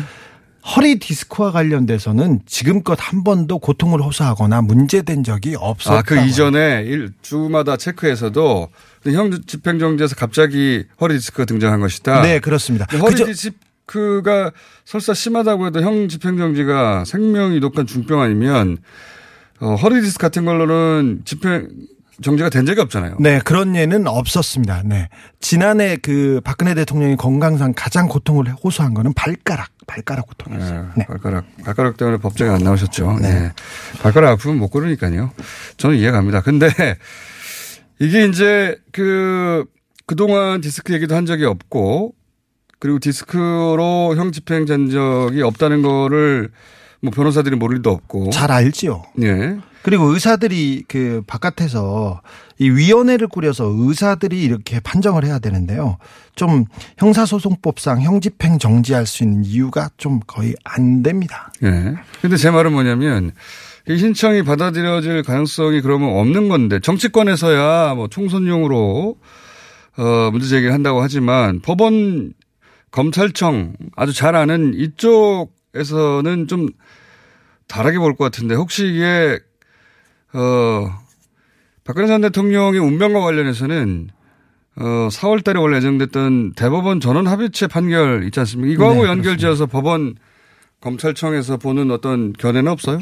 허리 0.76 0.98
디스크와 0.98 1.52
관련돼서는 1.52 2.40
지금껏 2.46 2.98
한 3.00 3.24
번도 3.26 3.60
고통을 3.60 4.02
호소하거나 4.02 4.62
문제된 4.62 5.24
적이 5.26 5.56
없었다. 5.60 5.98
아, 5.98 6.02
그 6.04 6.18
이전에 6.26 6.84
일, 6.86 7.12
주마다 7.22 7.76
체크에서도 7.76 8.70
형 9.08 9.32
집행정지에서 9.46 10.16
갑자기 10.16 10.86
허리 11.02 11.16
디스크가 11.16 11.44
등장한 11.46 11.82
것이다. 11.82 12.22
네, 12.22 12.40
그렇습니다. 12.40 12.86
허리 12.98 13.12
그저- 13.12 13.26
디스, 13.26 13.52
디스크가 13.86 14.52
설사 14.86 15.14
심하다고 15.14 15.68
해도 15.68 15.82
형 15.82 16.08
집행정지가 16.08 17.04
생명이 17.06 17.60
위독한 17.60 17.86
중병 17.86 18.22
아니면 18.22 18.78
어, 19.60 19.76
허리 19.76 20.02
디스크 20.02 20.22
같은 20.22 20.46
걸로는 20.46 21.24
집행 21.26 21.68
정지가 22.22 22.50
된 22.50 22.66
적이 22.66 22.82
없잖아요. 22.82 23.18
네, 23.20 23.40
그런 23.44 23.76
예는 23.76 24.08
없었습니다. 24.08 24.84
네. 24.86 25.10
지난해 25.40 25.98
그 25.98 26.42
박근혜 26.44 26.74
대통령이 26.76 27.16
건강상 27.16 27.74
가장 27.76 28.08
고통을 28.08 28.54
호소한 28.64 28.94
거는 28.94 29.14
발가락, 29.14 29.70
발가락 29.88 30.28
고통이었어요. 30.28 30.92
네, 30.96 31.06
발가락, 31.06 31.46
발가락 31.64 31.98
때문에 31.98 32.18
법정에 32.18 32.52
안 32.52 32.64
나오셨죠. 32.64 33.20
네. 33.22 33.52
발가락 34.02 34.32
아프면 34.32 34.58
못 34.58 34.70
걸으니까요. 34.70 35.32
저는 35.78 35.98
이해갑니다. 35.98 36.42
근데 36.42 36.70
이게 38.00 38.26
이제 38.26 38.78
그, 38.92 39.66
그동안 40.06 40.62
디스크 40.62 40.94
얘기도 40.94 41.16
한 41.16 41.26
적이 41.26 41.46
없고 41.46 42.14
그리고 42.80 43.00
디스크로 43.00 44.16
형 44.18 44.32
집행 44.34 44.66
잔 44.66 44.90
적이 44.90 45.42
없다는 45.42 45.82
거를 45.82 46.52
뭐 47.04 47.12
변호사들이 47.12 47.58
모를 47.58 47.78
리도 47.78 47.92
없고. 47.92 48.30
잘 48.32 48.52
알지요. 48.52 49.04
예. 49.22 49.58
그리고 49.84 50.06
의사들이 50.06 50.86
그 50.88 51.22
바깥에서 51.28 52.22
이 52.58 52.70
위원회를 52.70 53.28
꾸려서 53.28 53.66
의사들이 53.76 54.42
이렇게 54.42 54.80
판정을 54.80 55.26
해야 55.26 55.40
되는데요. 55.40 55.98
좀 56.36 56.64
형사소송법상 56.98 58.02
형집행 58.02 58.58
정지할 58.58 59.06
수 59.06 59.24
있는 59.24 59.44
이유가 59.44 59.90
좀 59.98 60.22
거의 60.26 60.56
안 60.64 61.04
됩니다. 61.04 61.52
예. 61.64 61.96
근데 62.22 62.38
제 62.38 62.50
말은 62.50 62.72
뭐냐면 62.72 63.34
이 63.90 63.98
신청이 63.98 64.44
받아들여질 64.44 65.24
가능성이 65.24 65.82
그러면 65.82 66.18
없는 66.18 66.48
건데 66.48 66.80
정치권에서야 66.80 67.96
뭐 67.96 68.08
총선용으로 68.08 69.18
어 69.98 70.30
문제 70.32 70.48
제기를 70.48 70.74
한다고 70.74 71.02
하지만 71.02 71.60
법원 71.60 72.32
검찰청 72.92 73.74
아주 73.98 74.14
잘 74.14 74.38
아는 74.38 74.74
이쪽에서는 74.76 76.48
좀 76.48 76.70
다르게 77.74 77.98
볼 77.98 78.16
것 78.16 78.26
같은데 78.26 78.54
혹시 78.56 78.86
이게 78.88 79.40
어 80.34 80.90
박근혜 81.84 82.08
전 82.08 82.22
대통령의 82.22 82.80
운명과 82.80 83.20
관련해서는 83.22 84.10
어 84.76 85.08
4월 85.12 85.44
달에 85.44 85.60
원래 85.60 85.78
예정됐던 85.78 86.54
대법원 86.54 87.00
전원 87.00 87.28
합의체 87.28 87.68
판결 87.68 88.24
있지 88.26 88.40
않습니까? 88.40 88.74
이거하고 88.74 89.04
네, 89.04 89.10
연결지어서 89.10 89.66
법원 89.66 90.16
검찰청에서 90.82 91.58
보는 91.58 91.90
어떤 91.92 92.34
견해는 92.34 92.72
없어요? 92.72 93.00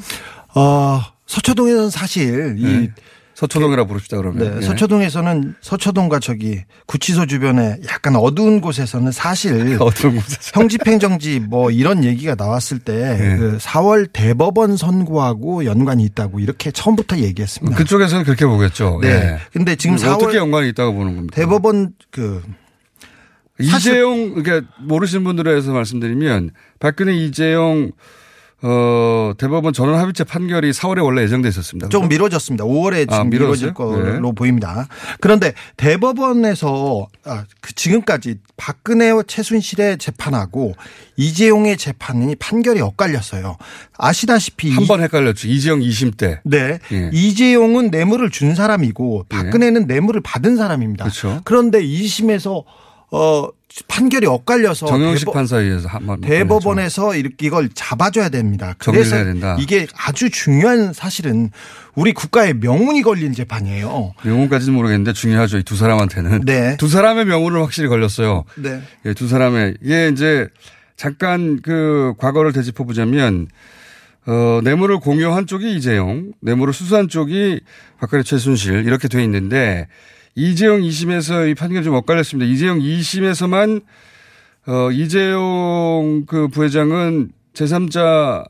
어, 0.55 1.01
서초동에서는 1.25 1.89
사실 1.89 2.55
이 2.57 2.63
네. 2.63 2.93
서초동이라 3.41 3.85
부릅시다 3.85 4.17
그러면. 4.17 4.51
네, 4.51 4.57
예. 4.57 4.61
서초동에서는 4.61 5.55
서초동과 5.61 6.19
저기 6.19 6.61
구치소 6.85 7.25
주변에 7.25 7.77
약간 7.89 8.15
어두운 8.15 8.61
곳에서는 8.61 9.11
사실 9.11 9.77
곳에서. 9.79 10.11
형집행정지 10.53 11.39
뭐 11.39 11.71
이런 11.71 12.03
얘기가 12.03 12.35
나왔을 12.35 12.77
때 12.77 13.17
네. 13.17 13.37
그 13.37 13.57
4월 13.57 14.07
대법원 14.13 14.77
선고하고 14.77 15.65
연관이 15.65 16.03
있다고 16.03 16.39
이렇게 16.39 16.69
처음부터 16.69 17.17
얘기했습니다. 17.17 17.75
그쪽에서는 17.77 18.25
그렇게 18.25 18.45
보겠죠. 18.45 18.99
네. 19.01 19.09
예. 19.09 19.37
근데 19.51 19.75
지금 19.75 19.95
어떻게 19.95 20.33
4월 20.33 20.35
연관이 20.35 20.69
있다고 20.69 20.93
보는 20.93 21.15
겁니까? 21.15 21.35
대법원 21.35 21.93
그 22.11 22.43
이재용 23.59 24.35
그러니까 24.35 24.71
모르시는 24.81 25.23
분들에 25.23 25.49
대해서 25.49 25.71
말씀드리면 25.71 26.51
박근혜 26.79 27.15
이재용 27.15 27.91
어 28.63 29.33
대법원 29.37 29.73
전원 29.73 29.99
합의체 29.99 30.23
판결이 30.23 30.71
4월에 30.71 31.03
원래 31.03 31.23
예정돼 31.23 31.49
있었습니다. 31.49 31.89
좀 31.89 32.01
그죠? 32.03 32.09
미뤄졌습니다. 32.09 32.63
5월에 32.63 33.01
지금 33.09 33.13
아, 33.13 33.23
미뤄질? 33.23 33.73
걸로 33.73 34.29
네. 34.29 34.35
보입니다. 34.35 34.87
그런데 35.19 35.53
대법원에서 35.77 37.07
아, 37.25 37.45
그 37.61 37.73
지금까지 37.73 38.35
박근혜와 38.57 39.23
최순실의 39.25 39.97
재판하고 39.97 40.73
이재용의 41.17 41.77
재판이 41.77 42.35
판결이 42.35 42.81
엇갈렸어요. 42.81 43.57
아시다시피 43.97 44.71
한 44.71 44.83
이- 44.83 44.87
번 44.87 45.01
헷갈렸죠. 45.01 45.47
이재용 45.47 45.79
2심 45.79 46.15
때. 46.17 46.41
네. 46.43 46.77
예. 46.91 47.09
이재용은 47.11 47.89
뇌물을 47.89 48.29
준 48.29 48.53
사람이고 48.53 49.25
박근혜는 49.29 49.87
뇌물을 49.87 50.21
받은 50.21 50.55
사람입니다. 50.57 51.05
그렇죠. 51.05 51.41
그런데 51.45 51.81
2심에서 51.83 52.63
어 53.13 53.47
판결이 53.87 54.25
엇갈려서 54.27 54.85
정영식 54.85 55.25
대법- 55.25 55.33
판사에 55.33 55.63
의해서 55.63 55.87
한번 55.87 56.21
대법원에서 56.21 57.15
이렇게 57.15 57.47
이걸 57.47 57.69
잡아줘야 57.73 58.29
됩니다. 58.29 58.75
그래서. 58.77 59.15
이게 59.59 59.87
아주 59.97 60.29
중요한 60.29 60.93
사실은 60.93 61.51
우리 61.95 62.13
국가의 62.13 62.55
명운이 62.55 63.01
걸린 63.01 63.33
재판이에요. 63.33 64.13
명운까지는 64.23 64.73
모르겠는데 64.75 65.13
중요하죠. 65.13 65.57
이 65.59 65.63
두 65.63 65.75
사람한테는. 65.75 66.41
네. 66.45 66.75
두 66.77 66.87
사람의 66.87 67.25
명운을 67.25 67.61
확실히 67.61 67.87
걸렸어요. 67.89 68.43
네. 68.55 68.81
예, 69.05 69.13
두 69.13 69.27
사람의 69.27 69.77
이게 69.81 70.09
이제 70.09 70.47
잠깐 70.97 71.61
그 71.61 72.13
과거를 72.17 72.53
되짚어 72.53 72.83
보자면 72.83 73.47
어, 74.27 74.59
뇌물을 74.63 74.99
공유한 74.99 75.47
쪽이 75.47 75.75
이재용, 75.75 76.31
뇌물을 76.41 76.73
수수한 76.73 77.09
쪽이 77.09 77.59
박근혜 77.99 78.21
최순실 78.23 78.85
이렇게 78.85 79.07
돼 79.07 79.23
있는데 79.23 79.87
이재용 80.35 80.81
2심에서 80.81 81.49
이 81.49 81.55
판결이 81.55 81.83
좀 81.83 81.95
엇갈렸습니다. 81.95 82.49
이재용 82.51 82.79
2심에서만 82.79 83.81
어, 84.67 84.91
이재용 84.91 86.23
그 86.27 86.47
부회장은 86.47 87.31
제3자 87.53 88.45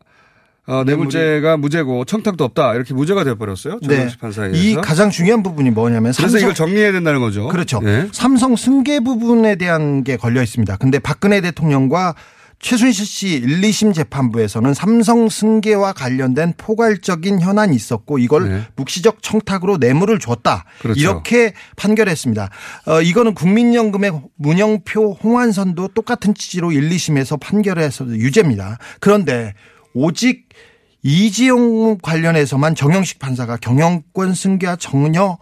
어, 0.67 0.83
뇌물죄가 0.83 1.57
무죄고 1.57 2.05
청탁도 2.05 2.43
없다 2.43 2.75
이렇게 2.75 2.93
무죄가 2.93 3.23
되어버렸어요. 3.23 3.79
네. 3.81 3.95
정영식 3.95 4.19
판사에 4.19 4.49
의해서. 4.49 4.63
이 4.63 4.75
가장 4.75 5.09
중요한 5.09 5.41
부분이 5.41 5.71
뭐냐면 5.71 6.11
그래서 6.11 6.21
삼성 6.21 6.39
이걸 6.39 6.53
정리해야 6.53 6.91
된다는 6.91 7.19
거죠. 7.19 7.47
그렇죠. 7.47 7.81
예. 7.83 8.07
삼성 8.11 8.55
승계 8.55 8.99
부분에 8.99 9.55
대한 9.55 10.03
게 10.03 10.17
걸려 10.17 10.41
있습니다. 10.43 10.77
근데 10.77 10.99
박근혜 10.99 11.41
대통령과 11.41 12.15
최순실 12.61 13.05
씨 13.05 13.27
1, 13.29 13.61
2심 13.61 13.93
재판부에서는 13.93 14.73
삼성 14.73 15.29
승계와 15.29 15.93
관련된 15.93 16.53
포괄적인 16.57 17.41
현안이 17.41 17.75
있었고 17.75 18.19
이걸 18.19 18.49
네. 18.49 18.61
묵시적 18.75 19.23
청탁으로 19.23 19.77
뇌물을 19.77 20.19
줬다. 20.19 20.65
그렇죠. 20.79 20.99
이렇게 20.99 21.53
판결했습니다. 21.75 22.49
어, 22.87 23.01
이거는 23.01 23.33
국민연금의 23.33 24.21
문영표 24.35 25.17
홍완선도 25.23 25.89
똑같은 25.89 26.33
취지로 26.35 26.71
1, 26.71 26.89
2심에서 26.89 27.39
판결해서 27.39 28.05
유죄입니다. 28.07 28.77
그런데 28.99 29.53
오직 29.93 30.47
이지용 31.03 31.97
관련해서만 31.97 32.75
정영식 32.75 33.17
판사가 33.17 33.57
경영권 33.57 34.35
승계와 34.35 34.75
전혀 34.75 35.37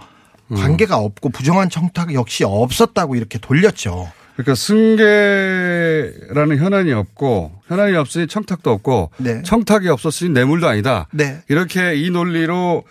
관계가 0.56 0.98
없고 0.98 1.30
부정한 1.30 1.70
청탁 1.70 2.14
역시 2.14 2.44
없었다고 2.44 3.16
이렇게 3.16 3.38
돌렸죠. 3.38 4.12
그러니까 4.40 4.56
승계라는 4.56 6.58
현안이 6.60 6.94
없고 6.94 7.52
현안이 7.68 7.98
없으니 7.98 8.28
청탁도 8.28 8.72
없고 8.72 9.12
네. 9.18 9.44
청탁이 9.44 9.90
없었으니 9.90 10.30
뇌물도 10.30 10.66
아니다. 10.66 11.10
네. 11.12 11.42
이렇게 11.50 11.96
이 11.96 12.10
논리로 12.10 12.86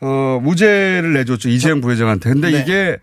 어 0.00 0.40
무죄를 0.42 1.12
내줬죠 1.12 1.50
이재용 1.50 1.82
부회장한테. 1.82 2.30
근데 2.30 2.50
네. 2.50 2.62
이게 2.62 2.96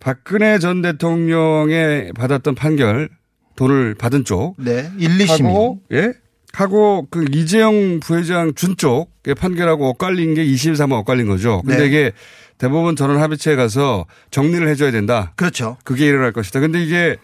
박근혜 0.00 0.58
전 0.58 0.82
대통령에 0.82 2.10
받았던 2.16 2.56
판결 2.56 3.08
돈을 3.54 3.94
받은 3.94 4.24
쪽 4.24 4.56
네. 4.58 4.90
1, 4.98 5.18
2심이. 5.18 5.44
하고 5.44 5.78
예 5.92 6.12
하고 6.52 7.06
그 7.12 7.26
이재용 7.30 8.00
부회장 8.00 8.54
준 8.54 8.76
쪽의 8.76 9.36
판결하고 9.36 9.90
엇갈린 9.90 10.34
게 10.34 10.44
2심 10.44 10.72
3은 10.72 10.94
엇갈린 10.94 11.28
거죠. 11.28 11.62
근데 11.64 11.82
네. 11.82 11.86
이게 11.86 12.12
대법원 12.60 12.94
전원 12.94 13.20
합의체에 13.22 13.56
가서 13.56 14.04
정리를 14.30 14.68
해줘야 14.68 14.90
된다. 14.90 15.32
그렇죠. 15.34 15.78
그게 15.82 16.06
일어날 16.06 16.30
것이다. 16.32 16.60
근데 16.60 16.82
이게, 16.82 17.16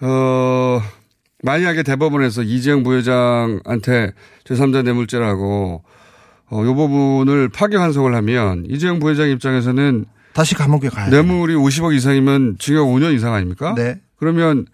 어, 0.00 0.80
만약에 1.42 1.82
대법원에서 1.82 2.44
이재용 2.44 2.84
부회장한테 2.84 4.12
제3자 4.44 4.84
뇌물죄라고, 4.84 5.82
어, 6.52 6.64
요 6.64 6.74
부분을 6.76 7.48
파기 7.48 7.74
환송을 7.74 8.14
하면 8.14 8.66
이재용 8.68 9.00
부회장 9.00 9.28
입장에서는 9.30 10.04
다시 10.32 10.54
감옥에 10.54 10.88
가야. 10.88 11.08
뇌물이 11.08 11.54
50억 11.56 11.92
이상이면 11.92 12.58
징역 12.60 12.86
5년 12.86 13.12
이상 13.16 13.34
아닙니까? 13.34 13.74
네. 13.76 14.00
그러면 14.16 14.64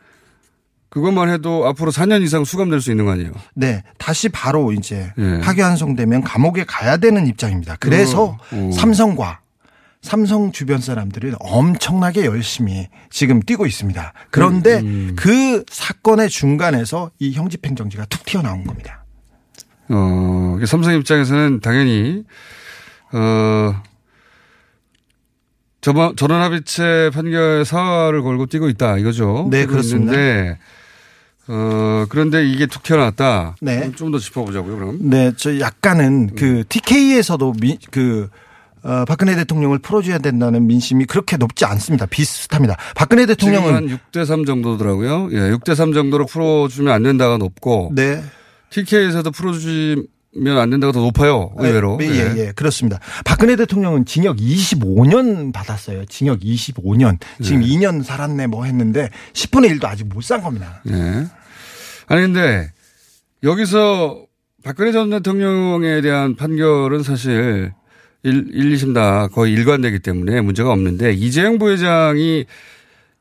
그것만 0.91 1.31
해도 1.31 1.67
앞으로 1.67 1.91
4년 1.91 2.23
이상 2.23 2.45
수감될 2.45 2.83
수 2.83 2.91
있는 2.91 3.07
거 3.07 3.13
아니에요? 3.13 3.33
네. 3.55 3.83
다시 3.97 4.29
바로 4.29 4.73
이제 4.73 5.13
예. 5.17 5.41
파기환송되면 5.41 6.23
감옥에 6.25 6.65
가야 6.65 6.99
되는 6.99 7.27
입장입니다. 7.27 7.77
그래서 7.81 8.37
어. 8.53 8.71
삼성과 8.73 9.41
삼성 10.07 10.53
주변 10.53 10.81
사람들은 10.81 11.35
엄청나게 11.41 12.27
열심히 12.27 12.87
지금 13.11 13.41
뛰고 13.43 13.67
있습니다. 13.67 14.13
그런데 14.31 14.79
음. 14.79 15.17
그 15.17 15.65
사건의 15.69 16.29
중간에서 16.29 17.11
이 17.19 17.33
형집행정지가 17.33 18.05
툭 18.07 18.25
튀어나온 18.25 18.63
겁니다. 18.65 19.05
어, 19.89 20.59
삼성 20.65 20.95
입장에서는 20.95 21.59
당연히, 21.61 22.23
어, 23.13 23.83
저번, 25.81 26.15
전원 26.15 26.41
합의체 26.41 27.11
판결 27.13 27.65
사활을 27.65 28.23
걸고 28.23 28.47
뛰고 28.47 28.69
있다 28.69 28.99
이거죠. 28.99 29.49
네, 29.51 29.67
그렇습니다. 29.67 30.13
있는데, 30.13 30.59
어, 31.49 32.07
그런데 32.09 32.47
이게 32.47 32.67
툭 32.67 32.85
튀어나왔다. 32.85 33.57
네. 33.61 33.91
좀 33.97 34.13
더 34.13 34.19
짚어보자고요, 34.21 34.77
그럼. 34.77 34.99
네, 35.01 35.33
저 35.37 35.59
약간은 35.59 36.37
그 36.37 36.63
TK에서도 36.69 37.55
미, 37.61 37.79
그, 37.91 38.29
어, 38.87 39.05
박근혜 39.05 39.35
대통령을 39.35 39.81
풀어줘야 39.81 40.19
된다는 40.19 40.67
민심이 40.69 41.07
그렇게 41.07 41.37
높지 41.37 41.65
않습니다. 41.65 42.07
비슷합니다. 42.07 42.77
박근혜 42.95 43.27
대통령은 43.27 43.75
한 43.75 43.87
6대 43.89 44.25
3 44.25 44.45
정도더라고요. 44.45 45.29
예, 45.33 45.37
6대 45.57 45.75
3 45.75 45.93
정도로 45.93 46.25
풀어주면 46.27 46.95
안 46.95 47.03
된다가 47.03 47.37
높고. 47.37 47.91
네. 47.95 48.23
TK에서도 48.71 49.29
풀어주면 49.33 50.07
안 50.59 50.71
된다가 50.71 50.93
더 50.93 51.01
높아요. 51.01 51.51
의외로. 51.57 51.99
예, 52.01 52.07
예, 52.07 52.35
예, 52.37 52.53
그렇습니다. 52.55 53.01
박근혜 53.25 53.57
대통령은 53.57 54.05
징역 54.05 54.37
25년 54.37 55.53
받았어요. 55.53 56.05
징역 56.07 56.41
25년. 56.41 57.19
지금 57.43 57.61
네. 57.63 57.67
2년 57.67 58.05
살았네 58.05 58.47
뭐 58.47 58.65
했는데 58.67 59.09
10분의 59.33 59.79
1도 59.81 59.87
아직 59.87 60.07
못 60.07 60.23
산 60.23 60.43
겁니다. 60.43 60.81
예. 60.89 61.27
아니, 62.09 62.23
근데 62.23 62.71
여기서 63.43 64.27
박근혜 64.63 64.93
전 64.93 65.11
대통령에 65.11 66.01
대한 66.03 66.37
판결은 66.37 67.03
사실 67.03 67.73
1, 68.27 68.49
1, 68.53 68.75
2심 68.77 68.95
다 68.95 69.29
거의 69.29 69.53
일관되기 69.53 70.01
때문에 70.01 70.41
문제가 70.41 70.73
없는데 70.73 71.13
이재용 71.13 71.59
부회장이 71.59 72.45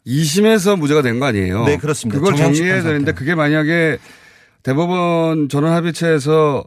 2심에서 0.08 0.78
무죄가 0.78 1.02
된 1.02 1.20
거 1.20 1.26
아니에요? 1.26 1.65
네, 1.65 1.78
그렇습니다. 1.78 2.20
그걸 2.20 2.36
정리해야 2.36 2.84
되는데. 2.84 3.12
그게 3.12 3.36
만약에 3.36 3.98
대법원 4.63 5.50
전원 5.50 5.74
합의체에서 5.74 6.63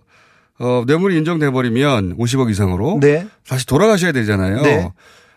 어, 0.60 0.82
뇌물이 0.86 1.16
인정돼 1.18 1.50
버리면 1.50 2.16
50억 2.16 2.50
이상으로 2.50 2.98
네. 3.00 3.26
다시 3.46 3.64
돌아가셔야 3.66 4.12
되잖아요. 4.12 4.62
네. 4.62 4.90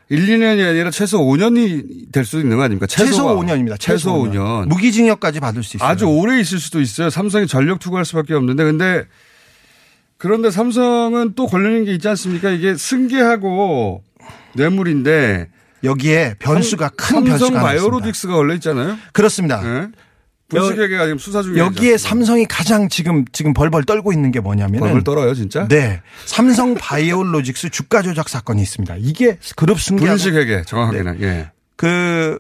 1, 0.10 0.26
2년이 0.28 0.68
아니라 0.68 0.90
최소 0.92 1.20
5년이 1.20 2.12
될 2.12 2.26
수도 2.26 2.40
있는 2.40 2.58
거 2.58 2.64
아닙니까? 2.64 2.86
최소 2.88 3.06
최소가. 3.12 3.36
5년입니다. 3.36 3.76
최소 3.80 4.14
5년. 4.16 4.68
무기징역까지 4.68 5.40
받을 5.40 5.64
수 5.64 5.78
있어요. 5.78 5.88
아주 5.88 6.06
오래 6.06 6.40
있을 6.40 6.60
수도 6.60 6.82
있어요. 6.82 7.10
삼성이 7.10 7.48
전력 7.48 7.80
투구할 7.80 8.04
수밖에 8.04 8.34
없는데 8.34 8.64
근데 8.64 9.06
그런데 10.22 10.52
삼성은 10.52 11.34
또 11.36 11.48
걸리는 11.48 11.84
게 11.84 11.94
있지 11.94 12.08
않습니까? 12.10 12.52
이게 12.52 12.76
승계하고 12.76 14.04
뇌물인데 14.54 15.50
여기에 15.84 16.36
변수가 16.38 16.90
큰 16.90 17.06
삼성 17.06 17.24
변수가 17.24 17.46
있습니다. 17.48 17.60
바이오로직스가 17.60 18.36
걸려 18.36 18.54
있잖아요. 18.54 18.98
그렇습니다. 19.14 19.62
네. 19.62 19.88
분식회계가 20.50 21.06
지금 21.06 21.18
수사 21.18 21.42
중이에요. 21.42 21.64
여기에 21.64 21.98
삼성이 21.98 22.46
가장 22.46 22.88
지금 22.88 23.26
지금 23.32 23.56
벌벌 23.56 23.86
떨고 23.86 24.14
있는 24.14 24.30
게 24.32 24.40
뭐냐면은 24.40 24.82
벌벌 24.82 25.04
떨어요, 25.04 25.34
진짜? 25.34 25.68
네. 25.68 26.04
삼성 26.26 26.76
바이오로직스 26.76 27.72
주가 27.74 28.04
조작 28.04 28.30
사건이 28.30 28.62
있습니다. 28.62 28.98
이게 29.00 29.40
그룹 29.56 29.82
승계하고 29.82 30.18
분식회계 30.18 30.66
정확하게는 30.68 31.18
네. 31.18 31.26
예. 31.26 31.52
그 31.78 32.38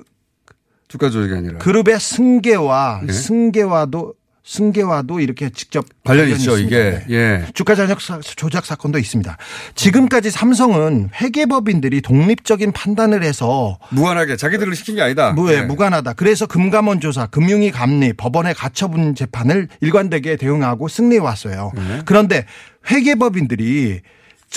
주가 0.87 1.09
조작이 1.09 1.33
아니라 1.33 1.57
그룹의 1.57 1.99
승계와 1.99 3.01
네. 3.07 3.11
승계와도 3.11 4.13
승계와도 4.43 5.19
이렇게 5.19 5.49
직접 5.51 5.85
관련이 6.03 6.31
있죠, 6.31 6.57
있습니다. 6.57 6.77
이게. 6.77 7.03
네. 7.07 7.15
예. 7.15 7.45
주가 7.53 7.75
사- 7.75 8.19
조작 8.21 8.65
사건도 8.65 8.97
있습니다. 8.97 9.37
지금까지 9.75 10.31
삼성은 10.31 11.11
회계법인들이 11.21 12.01
독립적인 12.01 12.71
판단을 12.71 13.23
해서 13.23 13.77
무관하게 13.89 14.37
자기들을 14.37 14.75
시킨 14.75 14.95
게 14.95 15.03
아니다. 15.03 15.31
무에 15.33 15.57
예. 15.57 15.61
무관하다. 15.61 16.13
그래서 16.13 16.47
금감원 16.47 16.99
조사, 17.01 17.27
금융위 17.27 17.71
감리, 17.71 18.13
법원의 18.13 18.55
가처분 18.55 19.13
재판을 19.15 19.67
일관되게 19.79 20.37
대응하고 20.37 20.87
승리해 20.87 21.19
왔어요. 21.21 21.71
네. 21.75 22.01
그런데 22.05 22.45
회계법인들이 22.89 24.01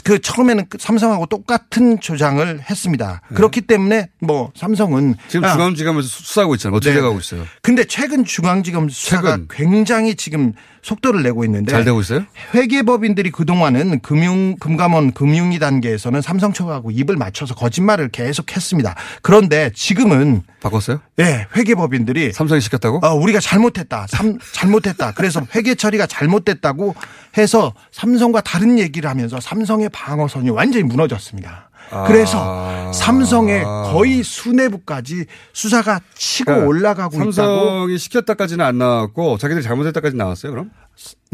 그 0.02 0.20
처음에는 0.20 0.66
그 0.68 0.78
삼성하고 0.80 1.26
똑같은 1.26 2.00
조장을 2.00 2.62
했습니다. 2.68 3.20
그렇기 3.34 3.60
때문에 3.62 4.08
뭐 4.20 4.50
삼성은 4.56 5.12
네. 5.12 5.16
지금 5.28 5.44
아, 5.44 5.52
중앙지검에서 5.52 6.08
수사하고 6.08 6.54
있잖아요. 6.56 6.76
어떻게 6.76 6.90
네. 6.90 6.96
돼가고 6.96 7.18
있어요? 7.20 7.44
근데 7.62 7.84
최근 7.84 8.24
중앙지검 8.24 8.88
수사가 8.88 9.30
최근. 9.32 9.48
굉장히 9.50 10.16
지금 10.16 10.52
속도를 10.84 11.22
내고 11.22 11.44
있는데 11.46 11.72
잘 11.72 11.82
되고 11.82 11.98
있어요? 12.00 12.26
회계법인들이 12.52 13.30
그동안은 13.30 14.00
금융 14.00 14.54
금감원 14.56 15.12
금융위 15.12 15.58
단계에서는 15.58 16.20
삼성 16.20 16.52
측하고 16.52 16.90
입을 16.90 17.16
맞춰서 17.16 17.54
거짓말을 17.54 18.10
계속 18.10 18.54
했습니다. 18.54 18.94
그런데 19.22 19.70
지금은 19.74 20.42
바꿨어요? 20.60 21.00
예, 21.20 21.46
회계법인들이 21.56 22.32
삼성이 22.32 22.60
시켰다고? 22.60 23.00
어, 23.02 23.14
우리가 23.14 23.40
잘못했다. 23.40 24.06
삼, 24.10 24.38
잘못했다. 24.52 25.12
그래서 25.12 25.40
회계 25.54 25.74
처리가 25.74 26.06
잘못됐다고 26.06 26.94
해서 27.38 27.72
삼성과 27.90 28.42
다른 28.42 28.78
얘기를 28.78 29.08
하면서 29.08 29.40
삼성의 29.40 29.88
방어선이 29.88 30.50
완전히 30.50 30.84
무너졌습니다. 30.84 31.70
아. 31.90 32.04
그래서 32.04 32.92
삼성의 32.92 33.64
거의 33.64 34.22
수뇌부까지 34.22 35.26
수사가 35.52 36.00
치고 36.14 36.46
그러니까 36.46 36.68
올라가고 36.68 37.16
있다고 37.16 37.32
삼성이 37.32 37.98
시켰다까지는 37.98 38.64
안 38.64 38.78
나왔고 38.78 39.38
자기들이 39.38 39.64
잘못했다까지 39.64 40.16
나왔어요. 40.16 40.52
그럼? 40.52 40.70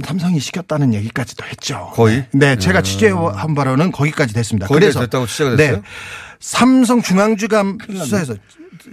삼성이 0.02 0.40
시켰다는 0.40 0.94
얘기까지도 0.94 1.44
했죠. 1.44 1.90
거의? 1.92 2.24
네, 2.32 2.56
제가 2.56 2.82
취재한 2.82 3.54
바로는 3.54 3.92
거기까지 3.92 4.32
됐습니다. 4.32 4.66
거기까지 4.66 4.98
됐다고 4.98 5.26
취재가 5.26 5.56
됐어요? 5.56 5.76
네, 5.76 5.82
삼성 6.40 7.02
중앙지검 7.02 7.78
수사에서 7.92 8.34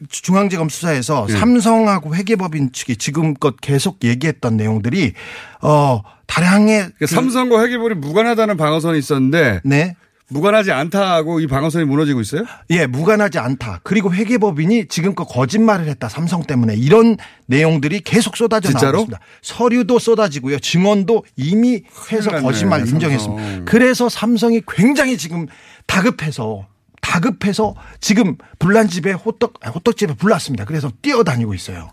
중앙지검 0.10 0.68
수사에서 0.68 1.26
예. 1.30 1.34
삼성하고 1.34 2.14
회계법인 2.14 2.74
측이 2.74 2.98
지금껏 2.98 3.56
계속 3.62 4.04
얘기했던 4.04 4.58
내용들이 4.58 5.14
어 5.62 6.02
다량의 6.26 6.92
그러니까 6.98 7.08
삼성과 7.08 7.64
회계벌이 7.64 7.96
무관하다는 7.96 8.58
방어선이 8.58 9.00
있었는데 9.00 9.62
네. 9.64 9.96
무관하지 10.30 10.72
않다고 10.74 11.40
이 11.40 11.48
방어선이 11.48 11.86
무너지고 11.86 12.20
있어요? 12.20 12.44
예, 12.70 12.86
무관하지 12.86 13.40
않다. 13.40 13.80
그리고 13.84 14.14
회계법인이 14.14 14.88
지금껏 14.88 15.24
거짓말을 15.26 15.88
했다. 15.88 16.10
삼성 16.10 16.44
때문에 16.44 16.76
이런 16.76 17.16
내용들이 17.46 18.02
계속 18.02 18.36
쏟아져 18.36 18.72
나오고? 18.72 18.98
있습니다. 18.98 19.20
서류도 19.42 20.00
쏟아지고요. 20.00 20.60
증언도 20.60 21.24
이미 21.38 21.84
났네, 22.12 22.42
거짓말 22.42 22.80
삼성. 22.82 22.96
인정했습니다. 22.96 23.66
그래서 23.66 24.10
삼성이 24.10 24.62
굉장히 24.68 25.18
지금 25.18 25.48
다급해서 25.86 26.68
다급해서 27.02 27.76
지금 28.02 28.36
불난 28.60 28.90
집에 28.90 29.14
호떡 29.14 29.54
아니, 29.62 29.74
호떡 29.74 29.96
집에 29.96 30.14
불났습니다. 30.14 30.66
그래서 30.66 30.92
뛰어다니고 31.02 31.54
있어요. 31.54 31.90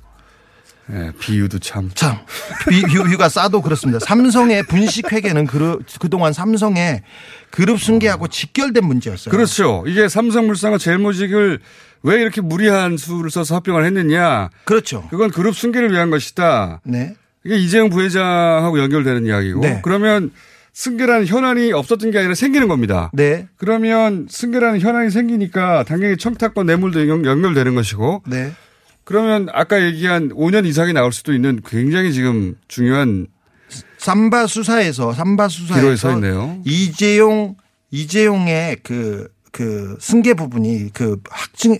네, 0.86 1.10
비유도 1.18 1.58
참. 1.60 1.90
참 1.94 2.18
비 2.68 2.82
유가 3.10 3.28
싸도 3.28 3.62
그렇습니다. 3.62 3.98
삼성의 4.04 4.64
분식 4.64 5.12
회계는 5.12 5.46
그, 5.46 5.78
그동안 6.00 6.32
삼성의 6.32 7.02
그룹 7.50 7.80
승계하고 7.80 8.28
직결된 8.28 8.84
문제였어요. 8.84 9.30
그렇죠. 9.30 9.84
이게 9.86 10.08
삼성물산과 10.08 10.78
제일모직을 10.78 11.60
왜 12.02 12.20
이렇게 12.20 12.40
무리한 12.40 12.96
수를 12.96 13.30
써서 13.30 13.54
합병을 13.56 13.84
했느냐. 13.86 14.50
그렇죠. 14.64 15.06
그건 15.10 15.30
그룹 15.30 15.56
승계를 15.56 15.90
위한 15.92 16.10
것이다. 16.10 16.80
네. 16.84 17.14
이게 17.44 17.56
이재용 17.56 17.88
부회장하고 17.90 18.78
연결되는 18.78 19.26
이야기고. 19.26 19.60
네. 19.60 19.80
그러면 19.82 20.30
승계라는 20.72 21.26
현안이 21.26 21.72
없었던 21.72 22.10
게 22.10 22.18
아니라 22.18 22.34
생기는 22.34 22.66
겁니다. 22.68 23.10
네. 23.12 23.46
그러면 23.56 24.26
승계라는 24.28 24.80
현안이 24.80 25.10
생기니까 25.10 25.84
당연히 25.84 26.16
청탁과 26.16 26.64
뇌물도 26.64 27.08
연- 27.08 27.24
연결되는 27.24 27.74
것이고 27.74 28.22
네. 28.26 28.52
그러면 29.04 29.48
아까 29.52 29.82
얘기한 29.82 30.30
5년 30.30 30.66
이상이 30.66 30.92
나올 30.92 31.12
수도 31.12 31.32
있는 31.34 31.60
굉장히 31.66 32.12
지금 32.12 32.56
중요한 32.68 33.26
삼바 33.98 34.46
수사에서 34.46 35.12
삼바 35.12 35.48
수사에서 35.48 36.12
있네요. 36.14 36.60
이재용 36.64 37.56
이재용의 37.90 38.76
그그 38.82 39.98
승계 40.00 40.34
부분이 40.34 40.90
그 40.92 41.20
확증 41.30 41.78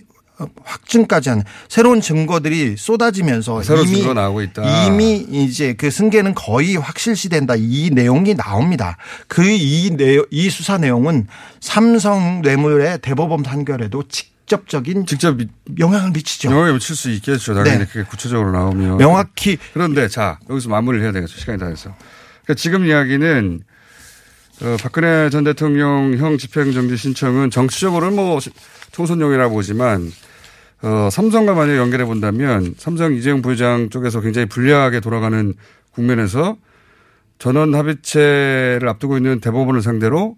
확증까지 0.63 1.29
하는 1.29 1.43
새로운 1.69 2.01
증거들이 2.01 2.75
쏟아지면서 2.77 3.63
새로운 3.63 3.87
이미 3.87 3.95
증거가 3.97 4.21
나오고 4.21 4.41
있다. 4.41 4.85
이미 4.85 5.25
이제 5.29 5.73
그 5.73 5.89
승계는 5.89 6.35
거의 6.35 6.75
확실시된다 6.75 7.55
이 7.57 7.89
내용이 7.93 8.35
나옵니다. 8.35 8.97
그이 9.27 9.91
내용 9.91 10.25
이 10.31 10.49
수사 10.49 10.77
내용은 10.77 11.27
삼성 11.61 12.41
뇌물의 12.41 12.99
대법원 13.01 13.43
판결에도 13.43 14.03
직 14.09 14.34
접적인 14.45 15.05
직접 15.05 15.35
미- 15.37 15.47
영향을 15.79 16.11
미치죠. 16.11 16.49
영향을 16.49 16.73
미칠 16.73 16.95
수 16.95 17.09
있겠죠. 17.11 17.53
당연히 17.55 17.79
네. 17.79 17.85
그게 17.85 18.03
구체적으로 18.03 18.51
나오면. 18.51 18.97
명확히 18.97 19.57
그런데 19.73 20.07
자 20.07 20.37
여기서 20.49 20.69
마무리를 20.69 21.03
해야 21.03 21.11
되겠죠. 21.11 21.37
시간이 21.39 21.57
다 21.59 21.67
돼서. 21.69 21.95
그러니까 22.43 22.53
지금 22.55 22.85
이야기는 22.85 23.61
어, 24.61 24.77
박근혜 24.81 25.29
전 25.29 25.43
대통령 25.43 26.15
형 26.17 26.37
집행정지 26.37 26.95
신청은 26.95 27.49
정치적으로는 27.49 28.15
뭐 28.15 28.39
시- 28.39 28.51
총선용이라 28.91 29.49
보지만 29.49 30.11
어, 30.83 31.09
삼성과 31.11 31.53
만약 31.55 31.77
연결해 31.77 32.05
본다면 32.05 32.75
삼성 32.77 33.13
이재용 33.15 33.41
부회장 33.41 33.89
쪽에서 33.89 34.21
굉장히 34.21 34.47
불리하게 34.47 34.99
돌아가는 34.99 35.53
국면에서 35.91 36.57
전원 37.39 37.73
합의체를 37.75 38.87
앞두고 38.87 39.17
있는 39.17 39.39
대법원을 39.41 39.81
상대로 39.81 40.37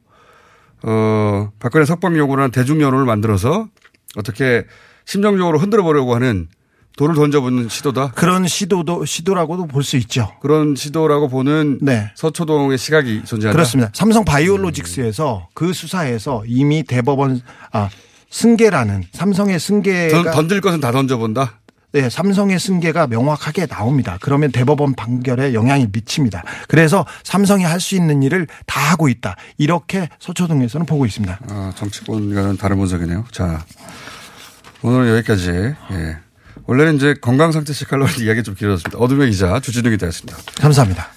어, 0.83 1.51
박근혜 1.59 1.85
석방 1.85 2.15
요구를 2.17 2.43
한 2.43 2.51
대중 2.51 2.81
여론을 2.81 3.05
만들어서 3.05 3.67
어떻게 4.15 4.63
심정적으로 5.05 5.59
흔들어 5.59 5.83
보려고 5.83 6.15
하는 6.15 6.47
돌을 6.97 7.13
던져보는 7.13 7.69
시도다. 7.69 8.11
그런 8.15 8.47
시도도 8.47 9.05
시도라고도 9.05 9.67
볼 9.67 9.83
수 9.83 9.97
있죠. 9.97 10.31
그런 10.41 10.75
시도라고 10.75 11.27
보는 11.27 11.77
네. 11.81 12.11
서초동의 12.15 12.77
시각이 12.79 13.23
존재한다. 13.23 13.55
그렇습니다. 13.55 13.91
삼성 13.93 14.25
바이오로직스에서 14.25 15.49
그 15.53 15.73
수사에서 15.73 16.43
이미 16.47 16.83
대법원 16.83 17.41
아 17.71 17.89
승계라는 18.31 19.03
삼성의 19.13 19.59
승계가 19.59 20.23
던, 20.23 20.33
던질 20.33 20.61
것은 20.61 20.79
다 20.79 20.91
던져본다. 20.91 21.59
네, 21.93 22.09
삼성의 22.09 22.59
승계가 22.59 23.07
명확하게 23.07 23.65
나옵니다. 23.65 24.17
그러면 24.21 24.51
대법원 24.51 24.93
판결에 24.95 25.53
영향이 25.53 25.87
미칩니다. 25.91 26.43
그래서 26.67 27.05
삼성이 27.23 27.63
할 27.63 27.79
수 27.79 27.95
있는 27.95 28.21
일을 28.23 28.47
다 28.65 28.81
하고 28.91 29.07
있다. 29.07 29.35
이렇게 29.57 30.09
서초동에서는 30.19 30.85
보고 30.85 31.05
있습니다. 31.05 31.39
아, 31.49 31.73
정치권과는 31.75 32.57
다른 32.57 32.77
분석이네요. 32.77 33.23
자, 33.31 33.63
오늘은 34.81 35.15
여기까지. 35.17 35.49
예. 35.51 36.17
원래는 36.65 36.95
이제 36.97 37.13
건강 37.21 37.51
상태 37.53 37.71
시칼로 37.71 38.05
이야기 38.19 38.43
좀 38.43 38.55
길어졌습니다. 38.55 38.97
어둠의 38.99 39.29
기자 39.31 39.59
주진우 39.61 39.89
기자였습니다. 39.91 40.37
감사합니다. 40.59 41.07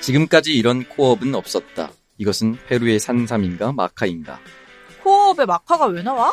지금까지 0.00 0.54
이런 0.54 0.84
코업은 0.88 1.34
없었다. 1.34 1.90
이것은 2.18 2.56
페루의 2.68 2.98
산삼인가 3.00 3.72
마카인가. 3.72 4.38
코어업에 5.02 5.44
마카가 5.44 5.86
왜 5.86 6.02
나와? 6.02 6.32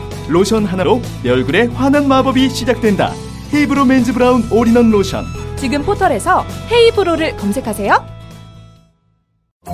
로션 0.31 0.65
하나로 0.65 1.01
내 1.23 1.29
얼굴에 1.29 1.65
환한 1.67 2.07
마법이 2.07 2.49
시작된다. 2.49 3.13
헤이브로 3.53 3.85
맨즈 3.85 4.13
브라운 4.13 4.47
올인원 4.51 4.89
로션. 4.89 5.25
지금 5.57 5.83
포털에서 5.83 6.45
헤이브로를 6.71 7.35
검색하세요. 7.37 8.21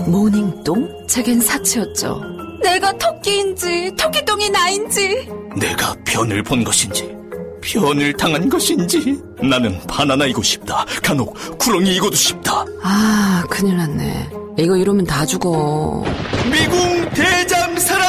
모닝똥? 0.08 1.06
제겐 1.08 1.40
사치였죠. 1.40 2.22
내가 2.62 2.92
토끼인지 2.94 3.92
토끼똥이 3.98 4.50
나인지. 4.50 5.30
내가 5.60 5.96
변을 6.06 6.44
본 6.44 6.64
것인지 6.64 7.16
변을 7.62 8.14
당한 8.14 8.50
것인지 8.50 9.20
나는 9.42 9.80
바나나이고 9.88 10.42
싶다. 10.42 10.86
간혹 11.04 11.36
구렁이이고도 11.60 12.16
싶다. 12.16 12.66
아 12.84 13.44
큰일 13.50 13.78
났네. 13.78 14.30
이거 14.58 14.76
이러면 14.76 15.06
다 15.06 15.26
죽어. 15.26 16.04
미궁 16.52 17.10
대장사랑 17.12 18.08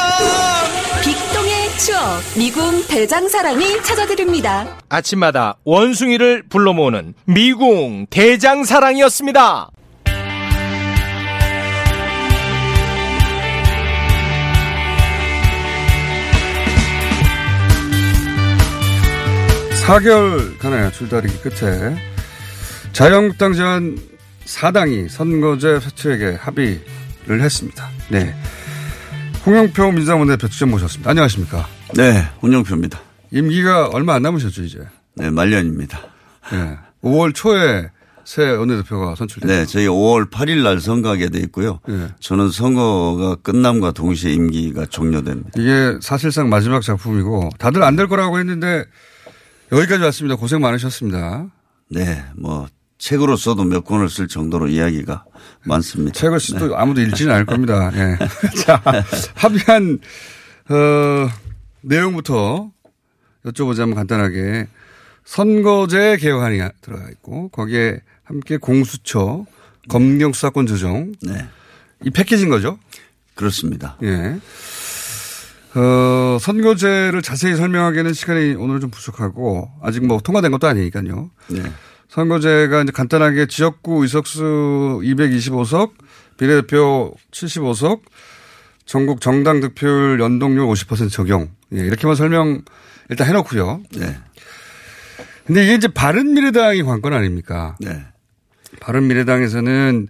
추억. 1.79 1.99
미궁 2.37 2.85
대장사랑이 2.87 3.81
찾아드립니다. 3.83 4.77
아침마다 4.89 5.55
원숭이를 5.63 6.43
불러 6.49 6.73
모으는 6.73 7.13
미궁 7.25 8.07
대장사랑이었습니다. 8.09 9.71
사개월간의 19.87 20.91
줄다리기 20.93 21.39
끝에. 21.39 21.95
자유한국당 22.91 23.53
제안 23.53 23.97
4당이 24.45 25.09
선거제 25.09 25.79
회초에게 25.83 26.35
합의를 26.39 27.41
했습니다. 27.41 27.89
네. 28.09 28.35
홍영표 29.49 29.91
민주당 29.93 30.19
원내대표 30.19 30.47
직접 30.47 30.67
모셨습니다. 30.67 31.09
안녕하십니까? 31.09 31.67
네, 31.95 32.23
홍영표입니다. 32.43 32.99
임기가 33.31 33.87
얼마 33.87 34.13
안 34.13 34.21
남으셨죠, 34.21 34.61
이제? 34.61 34.77
네, 35.15 35.31
말년입니다. 35.31 35.99
네. 36.51 36.77
5월 37.03 37.33
초에 37.33 37.89
새 38.25 38.47
원내대표가 38.47 39.15
선출됐죠. 39.15 39.51
네, 39.51 39.65
저희 39.65 39.87
5월 39.87 40.29
8일 40.29 40.61
날 40.61 40.79
선거하게 40.79 41.29
돼 41.29 41.39
있고요. 41.39 41.79
네. 41.87 42.09
저는 42.19 42.51
선거가 42.51 43.37
끝남과 43.37 43.93
동시에 43.93 44.33
임기가 44.33 44.85
종료됩니다. 44.85 45.49
이게 45.57 45.97
사실상 45.99 46.47
마지막 46.49 46.83
작품이고 46.83 47.49
다들 47.57 47.81
안 47.81 47.95
될 47.95 48.07
거라고 48.07 48.37
했는데 48.37 48.85
여기까지 49.71 50.03
왔습니다. 50.03 50.35
고생 50.35 50.61
많으셨습니다. 50.61 51.47
네, 51.89 52.23
뭐 52.35 52.67
책으로 52.99 53.37
써도 53.37 53.63
몇 53.63 53.83
권을 53.85 54.09
쓸 54.09 54.27
정도로 54.27 54.67
이야기가 54.67 55.23
많습니다. 55.63 56.11
책을 56.13 56.39
써도 56.39 56.67
네. 56.67 56.75
아무도 56.75 57.01
읽지는 57.01 57.33
않을 57.33 57.45
겁니다. 57.45 57.89
네. 57.91 58.17
자, 58.63 58.81
합의한 59.35 59.99
어, 60.69 61.29
내용부터 61.81 62.69
여쭤보자면 63.45 63.95
간단하게 63.95 64.67
선거제 65.23 66.17
개혁안이 66.17 66.59
들어가 66.81 67.09
있고 67.11 67.49
거기에 67.49 68.01
함께 68.23 68.57
공수처, 68.57 69.45
검경 69.87 70.33
수사권 70.33 70.67
조정, 70.67 71.13
네. 71.21 71.47
이 72.03 72.09
패키지인 72.09 72.49
거죠? 72.49 72.77
그렇습니다. 73.33 73.97
예. 74.03 74.37
어, 75.75 76.37
선거제를 76.39 77.21
자세히 77.21 77.55
설명하기에는 77.55 78.13
시간이 78.13 78.55
오늘 78.55 78.79
좀 78.79 78.89
부족하고 78.89 79.69
아직 79.81 80.05
뭐 80.05 80.19
통과된 80.19 80.51
것도 80.51 80.67
아니니까요. 80.67 81.31
네. 81.47 81.61
선거제가 82.09 82.81
이제 82.81 82.91
간단하게 82.91 83.45
지역구 83.45 84.01
의석수 84.01 85.01
225석, 85.03 85.91
비례대표 86.37 87.13
75석, 87.31 88.01
전국 88.85 89.21
정당 89.21 89.59
득표율 89.59 90.19
연동률 90.19 90.65
50% 90.65 91.11
적용. 91.11 91.49
예, 91.73 91.79
이렇게만 91.79 92.15
설명 92.15 92.63
일단 93.09 93.27
해놓고요. 93.27 93.81
네. 93.95 94.17
근데 95.45 95.63
이게 95.63 95.75
이제 95.75 95.87
바른미래당이 95.87 96.83
관건 96.83 97.13
아닙니까? 97.13 97.75
네. 97.79 98.03
바른미래당에서는 98.79 100.07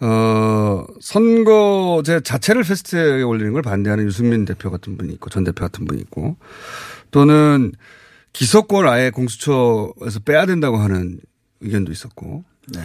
어, 0.00 0.86
선거제 1.00 2.20
자체를 2.20 2.62
페스트에 2.62 3.22
올리는 3.22 3.52
걸 3.52 3.60
반대하는 3.60 4.06
유승민 4.06 4.46
대표 4.46 4.70
같은 4.70 4.96
분이 4.96 5.12
있고 5.14 5.28
전 5.28 5.44
대표 5.44 5.60
같은 5.64 5.84
분이 5.84 6.00
있고 6.00 6.36
또는 7.10 7.72
기소권을 8.32 8.88
아예 8.88 9.10
공수처에서 9.10 10.20
빼야 10.24 10.46
된다고 10.46 10.78
하는 10.78 11.18
의견도 11.60 11.92
있었고. 11.92 12.44
네. 12.72 12.80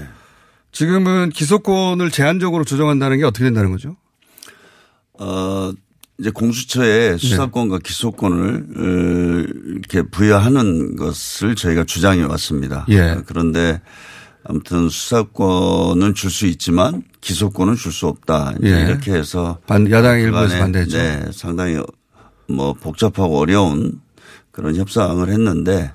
지금은 0.71 1.29
기소권을 1.29 2.11
제한적으로 2.11 2.65
조정한다는 2.65 3.17
게 3.17 3.23
어떻게 3.23 3.45
된다는 3.45 3.71
거죠? 3.71 3.95
어, 5.19 5.71
이제 6.19 6.29
공수처에 6.29 7.17
수사권과 7.17 7.77
네. 7.77 7.81
기소권을 7.85 9.47
이렇게 9.67 10.01
부여하는 10.03 10.95
것을 10.95 11.55
저희가 11.55 11.83
주장해 11.85 12.23
왔습니다. 12.23 12.85
예. 12.89 13.17
그런데 13.25 13.81
아무튼 14.43 14.89
수사권은 14.89 16.13
줄 16.13 16.29
수 16.29 16.45
있지만 16.47 17.03
기소권은 17.21 17.75
줄 17.75 17.91
수 17.91 18.07
없다. 18.07 18.55
예. 18.63 18.67
이렇게 18.81 19.13
해서 19.13 19.59
반, 19.67 19.89
야당 19.91 20.19
일부에서 20.19 20.57
반대했죠. 20.57 20.97
네, 20.97 21.25
상당히 21.31 21.79
뭐 22.47 22.73
복잡하고 22.73 23.39
어려운 23.39 24.01
그런 24.55 24.77
협상을 24.77 25.27
했는데 25.27 25.91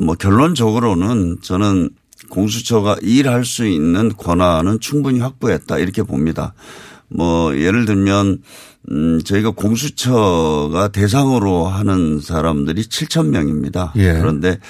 뭐 0.00 0.14
결론적으로는 0.14 1.38
저는 1.42 1.90
공수처가 2.28 2.98
일할 3.02 3.44
수 3.44 3.66
있는 3.66 4.12
권한은 4.16 4.78
충분히 4.78 5.18
확보했다 5.18 5.78
이렇게 5.78 6.04
봅니다. 6.04 6.54
뭐 7.08 7.52
예를 7.56 7.86
들면 7.86 8.42
음 8.92 9.20
저희가 9.24 9.50
공수처가 9.50 10.88
대상으로 10.88 11.66
하는 11.66 12.20
사람들이 12.20 12.82
7천 12.82 13.30
명입니다. 13.30 13.92
예. 13.96 14.12
그런데 14.12 14.60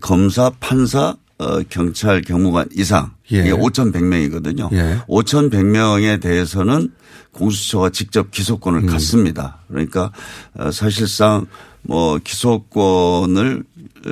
검사, 0.00 0.50
판사, 0.58 1.14
어, 1.38 1.62
경찰 1.68 2.22
경무관 2.22 2.66
이상 2.74 3.12
예. 3.30 3.38
이게 3.38 3.52
5,100명이거든요. 3.52 4.72
예. 4.72 4.98
5,100명에 5.06 6.20
대해서는 6.20 6.90
공수처가 7.30 7.90
직접 7.90 8.32
기소권을 8.32 8.80
음. 8.80 8.86
갖습니다. 8.86 9.58
그러니까 9.68 10.10
어, 10.54 10.72
사실상 10.72 11.46
뭐 11.82 12.18
기소권을 12.22 13.64
어, 14.06 14.10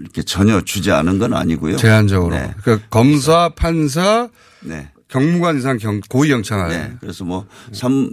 이렇게 0.00 0.22
전혀 0.22 0.60
주지 0.60 0.90
않은 0.90 1.18
건 1.18 1.34
아니고요. 1.34 1.76
제한적으로. 1.76 2.34
네. 2.34 2.54
그러니까 2.62 2.86
검사, 2.88 3.50
판사, 3.50 4.28
네. 4.60 4.88
경무관 5.08 5.58
이상 5.58 5.76
경, 5.78 6.00
고위 6.08 6.28
경찰. 6.28 6.68
네. 6.68 6.92
그래서 7.00 7.24
뭐, 7.24 7.46
삼, 7.72 8.10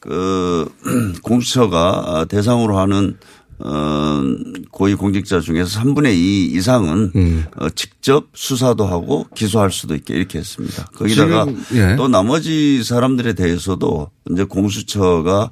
그, 0.00 0.68
공수처가 1.22 2.26
대상으로 2.28 2.78
하는, 2.78 3.18
어, 3.64 4.22
고위 4.72 4.94
공직자 4.94 5.40
중에서 5.40 5.80
3분의 5.80 6.14
2 6.14 6.46
이상은 6.52 7.12
음. 7.14 7.44
어, 7.56 7.68
직접 7.70 8.26
수사도 8.34 8.86
하고 8.86 9.26
기소할 9.36 9.70
수도 9.70 9.94
있게 9.94 10.14
이렇게 10.14 10.40
했습니다. 10.40 10.86
거기다가 10.96 11.46
예. 11.74 11.94
또 11.96 12.08
나머지 12.08 12.82
사람들에 12.82 13.34
대해서도 13.34 14.10
이제 14.30 14.42
공수처가 14.42 15.42
어, 15.42 15.50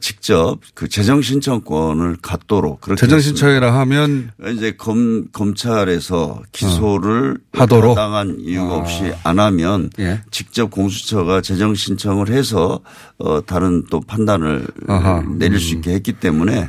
직접 0.00 0.58
그 0.74 0.88
재정 0.88 1.22
신청권을 1.22 2.18
갖도록 2.22 2.80
그렇게 2.80 3.00
재정. 3.00 3.20
신청이라 3.20 3.72
하면 3.80 4.30
이제 4.54 4.72
검 4.72 5.28
검찰에서 5.32 6.42
기소를 6.52 7.38
하도록? 7.52 7.94
당한 7.94 8.36
이유가 8.40 8.74
아. 8.74 8.76
없이 8.78 9.12
안 9.24 9.38
하면 9.38 9.90
예. 9.98 10.22
직접 10.30 10.70
공수처가 10.70 11.40
재정 11.40 11.74
신청을 11.74 12.28
해서 12.30 12.80
어 13.18 13.40
다른 13.40 13.84
또 13.90 14.00
판단을 14.00 14.66
아하. 14.88 15.22
내릴 15.38 15.58
수 15.60 15.74
있게 15.76 15.92
했기 15.94 16.12
때문에 16.14 16.68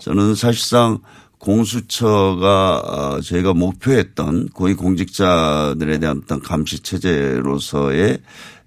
저는 0.00 0.34
사실상 0.34 0.98
공수처가 1.38 2.78
어, 2.84 3.20
저희가 3.20 3.54
목표했던 3.54 4.50
고위 4.50 4.74
공직자들에 4.74 5.98
대한 5.98 6.20
어떤 6.24 6.40
감시 6.40 6.80
체제로서의 6.80 8.18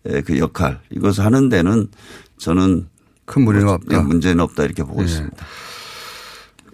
에, 0.05 0.21
그 0.21 0.37
역할 0.39 0.79
이것을 0.91 1.23
하는 1.23 1.49
데는 1.49 1.87
저는 2.37 2.87
큰 3.33 3.43
무리가 3.43 3.65
뭐, 3.65 3.73
없다. 3.73 3.97
네, 3.97 4.03
문제는 4.03 4.39
없다 4.43 4.63
이렇게 4.63 4.83
보고 4.83 5.01
예. 5.01 5.05
있습니다. 5.05 5.45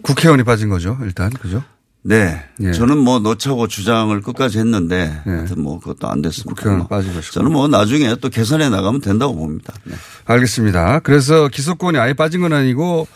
국회의원이 0.02 0.44
빠진 0.44 0.68
거죠, 0.68 0.98
일단. 1.02 1.30
그죠? 1.30 1.62
네. 2.02 2.42
예. 2.60 2.72
저는 2.72 2.98
뭐 2.98 3.18
놓자고 3.18 3.66
주장을 3.68 4.18
끝까지 4.22 4.58
했는데 4.58 5.20
하여튼 5.24 5.62
뭐 5.62 5.78
그것도 5.80 6.08
안 6.08 6.22
됐습니다. 6.22 6.54
국회의원 6.54 6.78
뭐 6.80 6.88
빠진 6.88 7.12
것이고. 7.14 7.32
저는 7.32 7.52
뭐 7.52 7.68
나중에 7.68 8.14
또 8.20 8.28
개선해 8.30 8.68
나가면 8.70 9.00
된다고 9.00 9.34
봅니다. 9.34 9.74
네. 9.84 9.94
알겠습니다. 10.24 11.00
그래서 11.00 11.48
기소권이 11.48 11.98
아예 11.98 12.12
빠진 12.14 12.40
건 12.40 12.52
아니고 12.52 13.06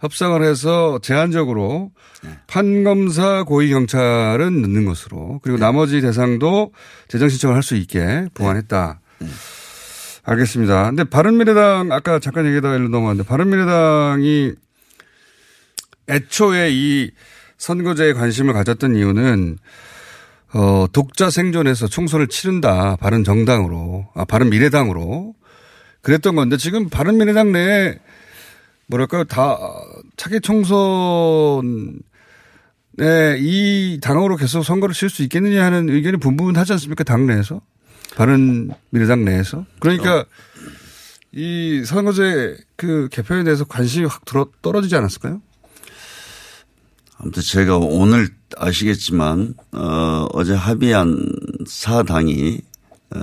협상을 0.00 0.42
해서 0.42 0.98
제한적으로 1.02 1.90
네. 2.22 2.30
판검사 2.48 3.44
고위 3.44 3.70
경찰은 3.70 4.62
넣는 4.62 4.84
것으로 4.84 5.40
그리고 5.42 5.58
네. 5.58 5.64
나머지 5.64 6.00
대상도 6.00 6.72
재정 7.08 7.28
신청을 7.28 7.54
할 7.56 7.62
수 7.62 7.76
있게 7.76 8.26
보완했다. 8.34 9.00
네. 9.20 9.28
알겠습니다. 10.24 10.84
근데 10.86 11.04
바른미래당 11.04 11.92
아까 11.92 12.18
잠깐 12.18 12.46
얘기하다가 12.46 12.76
일로 12.76 12.88
넘어갔는데 12.88 13.28
바른미래당이 13.28 14.52
애초에 16.08 16.70
이 16.72 17.10
선거제에 17.58 18.12
관심을 18.14 18.52
가졌던 18.54 18.96
이유는 18.96 19.58
어, 20.54 20.86
독자 20.92 21.30
생존에서 21.30 21.88
총선을 21.88 22.28
치른다. 22.28 22.96
바른 23.00 23.24
정당으로, 23.24 24.06
아, 24.14 24.24
바른 24.24 24.50
미래당으로. 24.50 25.34
그랬던 26.00 26.36
건데 26.36 26.56
지금 26.58 26.88
바른 26.90 27.16
미래당 27.18 27.50
내에 27.52 27.98
뭐랄까요. 28.86 29.24
다 29.24 29.58
차기 30.16 30.40
총선에 30.40 31.98
이 33.40 33.98
당으로 34.02 34.36
계속 34.36 34.62
선거를 34.62 34.94
칠 34.94 35.08
수 35.08 35.22
있겠느냐 35.22 35.64
하는 35.64 35.88
의견이 35.88 36.18
분분하지 36.18 36.72
않습니까? 36.74 37.02
당 37.04 37.26
내에서. 37.26 37.60
바른 38.16 38.70
미래당 38.90 39.24
내에서. 39.24 39.64
그러니까 39.80 40.24
이 41.32 41.82
선거제 41.84 42.56
그 42.76 43.08
개편에 43.10 43.44
대해서 43.44 43.64
관심이 43.64 44.06
확 44.06 44.24
들어, 44.24 44.46
떨어지지 44.62 44.94
않았을까요? 44.96 45.40
아무튼 47.18 47.42
제가 47.42 47.76
오늘 47.78 48.28
아시겠지만 48.56 49.54
어, 49.72 50.26
어제 50.32 50.54
합의한 50.54 51.16
사당이 51.66 52.60
어, 53.14 53.20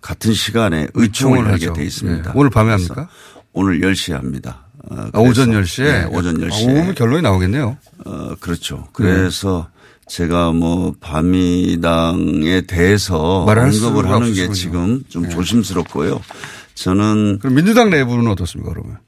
같은 0.00 0.32
시간에 0.32 0.88
의총을 0.94 1.52
하게. 1.52 1.72
돼 1.72 1.84
있습니다. 1.84 2.30
예. 2.30 2.32
오늘 2.38 2.50
밤에 2.50 2.70
합니까? 2.70 3.08
오늘 3.52 3.80
10시에 3.80 4.12
합니다. 4.12 4.66
어, 4.90 5.08
아, 5.12 5.18
오전 5.18 5.50
그래서- 5.50 5.82
10시에? 5.82 5.84
네, 5.84 6.04
오전 6.16 6.38
10시에. 6.38 6.68
오면 6.68 6.94
결론이 6.94 7.22
나오겠네요. 7.22 7.76
어, 8.04 8.34
그렇죠. 8.40 8.88
그래서 8.92 9.68
제가 10.08 10.52
뭐 10.52 10.94
반미당에 11.00 12.62
대해서 12.62 13.44
언급을 13.44 14.08
하는 14.10 14.32
게. 14.32 14.48
지금 14.50 15.04
좀 15.08 15.24
네. 15.24 15.28
조심스럽고요. 15.28 16.20
저는 16.74 17.38
그럼 17.40 17.54
민주당 17.54 17.90
내부는 17.90 18.26
어떻습니까, 18.28 18.72
그러면? 18.72 18.98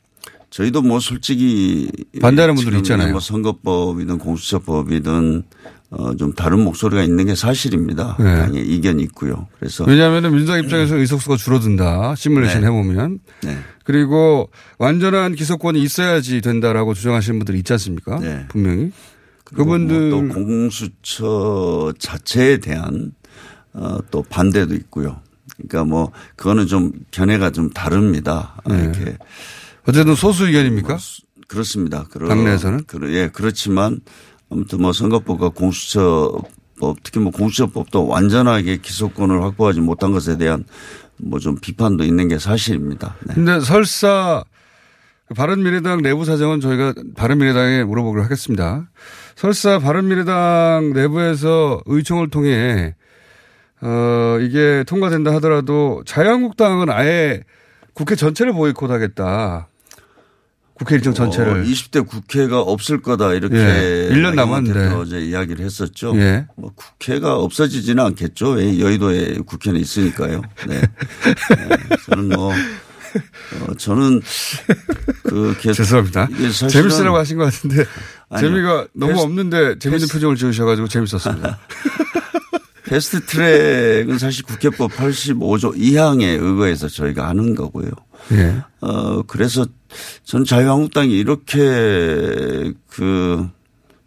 저희도 0.51 0.83
뭐 0.83 1.01
솔직히 1.01 1.91
반대하는 2.21 2.57
지금 2.57 2.77
있잖아요. 2.79 3.13
뭐 3.13 3.21
선거법이든 3.21 4.19
공수처법이든 4.19 5.45
어, 5.93 6.15
좀 6.17 6.33
다른 6.35 6.61
목소리가 6.61 7.03
있는 7.03 7.27
게 7.27 7.35
사실입니다. 7.35 8.17
네. 8.19 8.25
당연히 8.25 8.63
이견이 8.63 9.03
있고요. 9.05 9.49
그래서 9.59 9.85
왜냐하면 9.85 10.33
민주당 10.33 10.61
입장에서 10.61 10.97
의석수가 10.97 11.37
줄어든다. 11.37 12.15
시뮬레이션 12.17 12.61
네. 12.61 12.67
해보면. 12.69 13.19
네. 13.43 13.59
그리고 13.85 14.51
완전한 14.79 15.35
기소권이 15.35 15.83
있어야지 15.83 16.41
된다라고 16.43 16.95
주장하시는 16.95 17.39
분들이 17.41 17.59
있지 17.59 17.73
않습니까? 17.73 18.21
네. 18.21 18.45
분명히. 18.49 18.93
그리고 19.51 19.65
그분들. 19.65 20.11
뭐또 20.11 20.35
공수처 20.35 21.93
자체에 21.99 22.59
대한 22.59 23.13
어, 23.73 23.99
또 24.11 24.23
반대도 24.23 24.75
있고요. 24.75 25.21
그러니까 25.57 25.85
뭐 25.85 26.13
그거는 26.37 26.67
좀 26.67 26.93
견해가 27.11 27.51
좀 27.51 27.71
다릅니다. 27.71 28.61
아, 28.65 28.73
네. 28.73 28.83
이렇게 28.85 29.17
어쨌든 29.87 30.15
소수 30.15 30.47
의견입니까? 30.47 30.99
그렇습니다. 31.49 32.05
그러, 32.11 32.29
당내에서는? 32.29 32.85
그러, 32.85 33.11
예, 33.13 33.29
그렇지만 33.33 34.01
아무튼 34.51 34.81
뭐 34.83 34.93
선거법과 34.93 35.51
공수처법 35.51 36.97
특히 37.03 37.21
뭐 37.21 37.33
공수처법도 37.33 38.07
완전하게 38.07 38.79
기소권을 38.79 39.43
확보하지 39.43 39.81
못한 39.81 40.13
것에 40.13 40.39
대한 40.39 40.65
뭐 41.19 41.39
좀 41.39 41.57
비판도 41.61 42.05
있는 42.05 42.29
게 42.29 42.39
사실입니다. 42.39 43.17
네. 43.27 43.35
근데 43.35 43.61
설사 43.61 44.43
바른미래당 45.35 46.03
내부 46.03 46.25
사정은 46.25 46.61
저희가 46.61 46.95
바른미래당에 47.17 47.85
물어보기로 47.85 48.23
하겠습니다. 48.25 48.89
설사 49.37 49.79
바른미래당 49.79 50.93
내부에서 50.95 51.81
의총을 51.87 52.31
통해 52.31 52.95
어 53.81 54.39
이게 54.41 54.85
통과된다 54.87 55.33
하더라도 55.37 56.03
자유한국당은 56.05 56.91
아예 56.91 57.43
국회 57.95 58.15
전체를 58.17 58.53
보이콧하겠다. 58.53 59.69
국회 60.75 60.95
일정 60.97 61.13
전체를. 61.13 61.53
어, 61.53 61.63
20대 61.63 62.07
국회가 62.07 62.61
없을 62.61 63.03
거다 63.03 63.35
이렇게 63.35 63.57
예, 63.57 64.09
1년 64.13 64.35
나경원 64.35 64.65
남았는데. 64.65 64.95
어제 64.95 65.21
이야기를 65.21 65.63
했었죠. 65.63 66.13
예. 66.17 66.47
뭐 66.57 66.73
국회가 66.75 67.37
없어지지는 67.37 68.03
않겠죠. 68.03 68.53
왜 68.53 68.81
여의도에 68.81 69.41
국회는 69.45 69.79
있으니까요. 69.79 70.41
네. 70.67 70.81
네. 70.81 71.97
저는 72.07 72.31
뭐 72.31 72.55
어, 73.61 73.75
저는 73.77 74.21
그 75.25 75.57
계속 75.61 75.85
죄송합니다. 75.85 76.29
재밌으라고 76.69 77.17
하신 77.17 77.39
것 77.39 77.45
같은데 77.45 77.85
아니요. 78.29 78.49
재미가 78.49 78.87
너무 78.95 79.21
없는데 79.21 79.79
재밌는 79.79 80.09
표정을 80.09 80.37
지으셔가지고 80.37 80.89
재밌었습니다. 80.89 81.59
패스트 82.91 83.25
트랙은 83.27 84.19
사실 84.19 84.45
국회법 84.45 84.91
85조 84.91 85.77
2항에 85.77 86.43
의거해서 86.43 86.89
저희가 86.89 87.29
하는 87.29 87.55
거고요. 87.55 87.89
예. 88.33 88.63
어, 88.81 89.23
그래서 89.23 89.65
전 90.25 90.45
자유한국당이 90.45 91.13
이렇게 91.13 92.73
그 92.89 93.49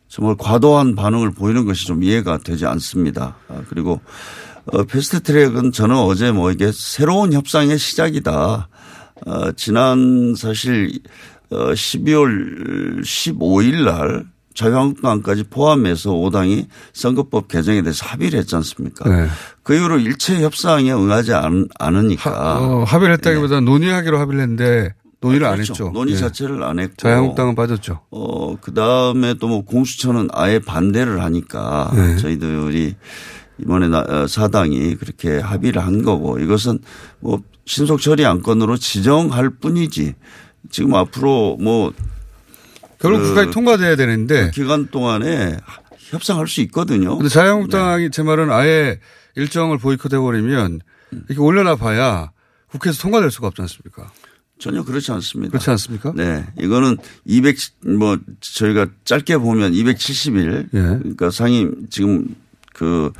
정말 0.09 0.35
과도한 0.37 0.95
반응을 0.95 1.31
보이는 1.31 1.65
것이 1.65 1.85
좀 1.87 2.03
이해가 2.03 2.39
되지 2.39 2.65
않습니다. 2.65 3.37
아, 3.47 3.61
그리고 3.69 4.01
어, 4.65 4.83
패스트 4.83 5.21
트랙은 5.21 5.71
저는 5.71 5.95
어제 5.95 6.31
뭐 6.31 6.51
이게 6.51 6.71
새로운 6.73 7.33
협상의 7.33 7.77
시작이다. 7.79 8.67
어, 9.25 9.51
지난 9.53 10.33
사실 10.35 10.91
어, 11.49 11.71
12월 11.73 13.01
15일 13.01 13.85
날 13.85 14.25
자유한국당까지 14.55 15.45
포함해서 15.49 16.11
5당이 16.11 16.67
선거법 16.93 17.47
개정에 17.47 17.81
대해서 17.81 18.05
합의를 18.05 18.39
했지 18.39 18.55
않습니까? 18.55 19.09
네. 19.09 19.27
그 19.63 19.75
이후로 19.75 19.97
일체 19.99 20.41
협상에 20.43 20.91
응하지 20.91 21.33
않, 21.33 21.67
않으니까. 21.79 22.59
어, 22.59 22.83
합의를 22.83 23.13
했다기보다 23.15 23.61
논의하기로 23.61 24.19
합의를 24.19 24.41
했는데 24.41 24.93
논의를 25.21 25.47
안 25.47 25.53
아, 25.53 25.55
그렇죠. 25.55 25.73
했죠. 25.73 25.89
논의 25.91 26.13
예. 26.13 26.17
자체를 26.17 26.61
안 26.63 26.79
했고. 26.79 26.93
자유한국당은 26.97 27.55
빠졌죠. 27.55 28.01
어, 28.11 28.55
그 28.59 28.73
다음에 28.73 29.33
또 29.35 29.47
뭐 29.47 29.63
공수처는 29.63 30.27
아예 30.33 30.59
반대를 30.59 31.23
하니까 31.23 31.91
네. 31.95 32.17
저희들이 32.17 32.95
이번에 33.59 33.87
나- 33.87 34.05
어, 34.07 34.27
사당이 34.27 34.95
그렇게 34.95 35.39
합의를 35.39 35.83
한 35.83 36.03
거고 36.03 36.37
이것은 36.39 36.79
뭐 37.21 37.39
신속 37.65 38.01
처리 38.01 38.25
안건으로 38.25 38.77
지정할 38.77 39.49
뿐이지 39.49 40.15
지금 40.69 40.95
앞으로 40.95 41.57
뭐 41.61 41.93
결국 42.99 43.21
그 43.21 43.27
국회에 43.29 43.51
통과돼야 43.51 43.95
되는데 43.95 44.51
기간 44.51 44.87
동안에 44.87 45.57
협상할 45.97 46.47
수 46.47 46.61
있거든요. 46.61 47.17
근데 47.17 47.29
자유한국당이 47.29 48.11
제 48.11 48.23
말은 48.23 48.51
아예 48.51 48.99
일정을 49.35 49.77
보이콧해 49.77 50.19
버리면 50.19 50.81
이렇게 51.11 51.41
올려놔 51.41 51.75
봐야 51.75 52.31
국회에서 52.67 53.01
통과될 53.01 53.31
수가 53.31 53.47
없지 53.47 53.61
않습니까? 53.61 54.11
전혀 54.59 54.83
그렇지 54.83 55.11
않습니다. 55.11 55.51
그렇지 55.51 55.69
않습니까? 55.71 56.13
네. 56.15 56.45
이거는 56.59 56.97
200, 57.25 57.57
뭐, 57.97 58.17
저희가 58.39 58.87
짧게 59.03 59.37
보면 59.37 59.73
270일. 59.73 60.69
예. 60.73 60.79
그러니까 60.79 61.31
상임 61.31 61.87
지금 61.89 62.35
그 62.73 63.11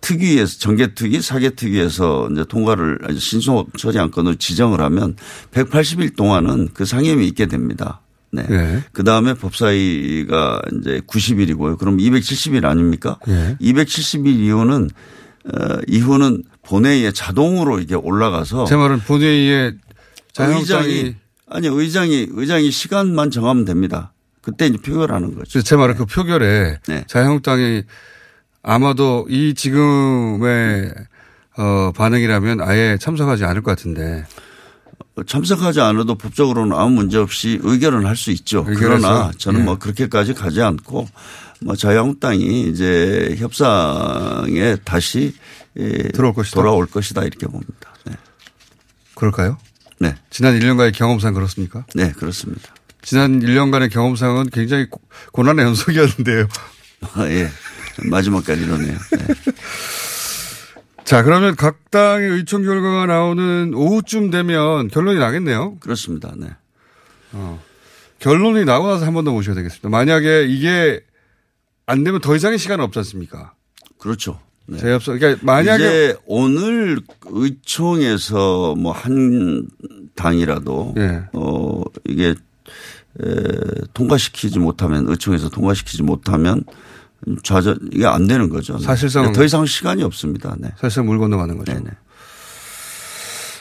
특위에서 0.00 0.58
정개특위, 0.58 1.20
사개특위에서 1.20 2.28
이제 2.32 2.44
통과를 2.48 2.98
신속 3.18 3.76
처리 3.76 3.98
안건으로 3.98 4.36
지정을 4.36 4.80
하면 4.80 5.16
180일 5.52 6.16
동안은 6.16 6.70
그 6.74 6.84
상임이 6.84 7.26
있게 7.28 7.46
됩니다. 7.46 8.00
네. 8.32 8.46
예. 8.48 8.84
그 8.92 9.04
다음에 9.04 9.34
법사위가 9.34 10.62
이제 10.80 11.00
90일이고요. 11.06 11.78
그럼 11.78 11.98
270일 11.98 12.64
아닙니까? 12.64 13.18
예. 13.28 13.56
270일 13.60 14.38
이후는 14.38 14.90
어, 15.46 15.78
이후는 15.88 16.44
본회의에 16.62 17.12
자동으로 17.12 17.80
이게 17.80 17.94
올라가서 17.94 18.66
제 18.66 18.76
말은 18.76 19.00
본회의에 19.00 19.72
의장이 20.38 21.16
아니 21.48 21.66
의장이 21.66 22.28
의장이 22.30 22.70
시간만 22.70 23.30
정하면 23.30 23.64
됩니다. 23.64 24.12
그때 24.42 24.66
이제 24.66 24.78
표결하는 24.78 25.34
거죠. 25.34 25.62
제 25.62 25.76
말은 25.76 25.96
그 25.96 26.06
표결에 26.06 26.78
네. 26.86 27.04
자유한국당이 27.08 27.82
아마도 28.62 29.26
이 29.28 29.54
지금의 29.54 30.92
어, 31.56 31.92
반응이라면 31.92 32.60
아예 32.62 32.96
참석하지 33.00 33.44
않을 33.44 33.62
것 33.62 33.70
같은데. 33.72 34.24
참석하지 35.26 35.80
않아도 35.80 36.14
법적으로는 36.14 36.74
아무 36.76 36.90
문제 36.94 37.18
없이 37.18 37.58
의결은 37.62 38.06
할 38.06 38.16
수 38.16 38.30
있죠. 38.30 38.64
그러나 38.64 39.30
저는 39.36 39.60
예. 39.60 39.64
뭐 39.64 39.76
그렇게까지 39.78 40.34
가지 40.34 40.62
않고 40.62 41.08
뭐 41.62 41.76
자유한국당이 41.76 42.68
이제 42.70 43.34
협상에 43.38 44.76
다시 44.84 45.34
예, 45.78 46.08
들어올 46.14 46.32
것이다. 46.34 46.54
돌아올 46.56 46.86
것이다 46.86 47.22
이렇게 47.22 47.46
봅니다. 47.46 47.92
네. 48.06 48.14
그럴까요? 49.14 49.58
네. 49.98 50.14
지난 50.30 50.58
1년간의 50.58 50.94
경험상 50.96 51.34
그렇습니까? 51.34 51.84
네, 51.94 52.12
그렇습니다. 52.12 52.74
지난 53.02 53.40
1년간의 53.40 53.90
경험상은 53.92 54.48
굉장히 54.50 54.88
고- 54.88 55.00
고난의 55.32 55.64
연속이었는데요. 55.66 56.46
아, 57.14 57.26
예. 57.28 57.48
마지막까지 58.04 58.62
이러네요. 58.62 58.92
네. 58.92 59.26
자, 61.04 61.22
그러면 61.22 61.56
각 61.56 61.90
당의 61.90 62.28
의총 62.30 62.62
결과가 62.62 63.06
나오는 63.06 63.72
오후쯤 63.74 64.30
되면 64.30 64.88
결론이 64.88 65.18
나겠네요. 65.18 65.76
그렇습니다. 65.80 66.32
네. 66.36 66.48
어. 67.32 67.60
결론이 68.20 68.64
나고 68.64 68.86
나서 68.86 69.06
한 69.06 69.14
번 69.14 69.24
더 69.24 69.32
모셔야 69.32 69.54
되겠습니다. 69.56 69.88
만약에 69.88 70.44
이게 70.48 71.00
안 71.86 72.04
되면 72.04 72.20
더 72.20 72.36
이상의 72.36 72.58
시간은 72.58 72.84
없지 72.84 72.98
않습니까? 73.00 73.54
그렇죠. 73.98 74.40
네. 74.66 74.78
재협상, 74.78 75.18
그러니까 75.18 75.40
만약에 75.44 76.14
오늘 76.26 77.00
의총에서 77.26 78.76
뭐 78.76 78.92
한 78.92 79.66
당이라도 80.14 80.94
예. 80.98 81.22
어 81.32 81.82
이게 82.06 82.28
에, 82.28 83.34
통과시키지 83.94 84.58
못하면 84.60 85.08
의총에서 85.08 85.48
통과시키지 85.48 86.02
못하면 86.04 86.62
좌절 87.42 87.78
이게 87.92 88.06
안 88.06 88.26
되는 88.26 88.48
거죠. 88.48 88.76
네. 88.78 88.84
사실상 88.84 89.32
더 89.32 89.44
이상 89.44 89.66
시간이 89.66 90.02
없습니다. 90.02 90.54
네. 90.58 90.70
사실상 90.78 91.06
물 91.06 91.18
건너가는 91.18 91.56
거죠. 91.58 91.72
네네. 91.72 91.90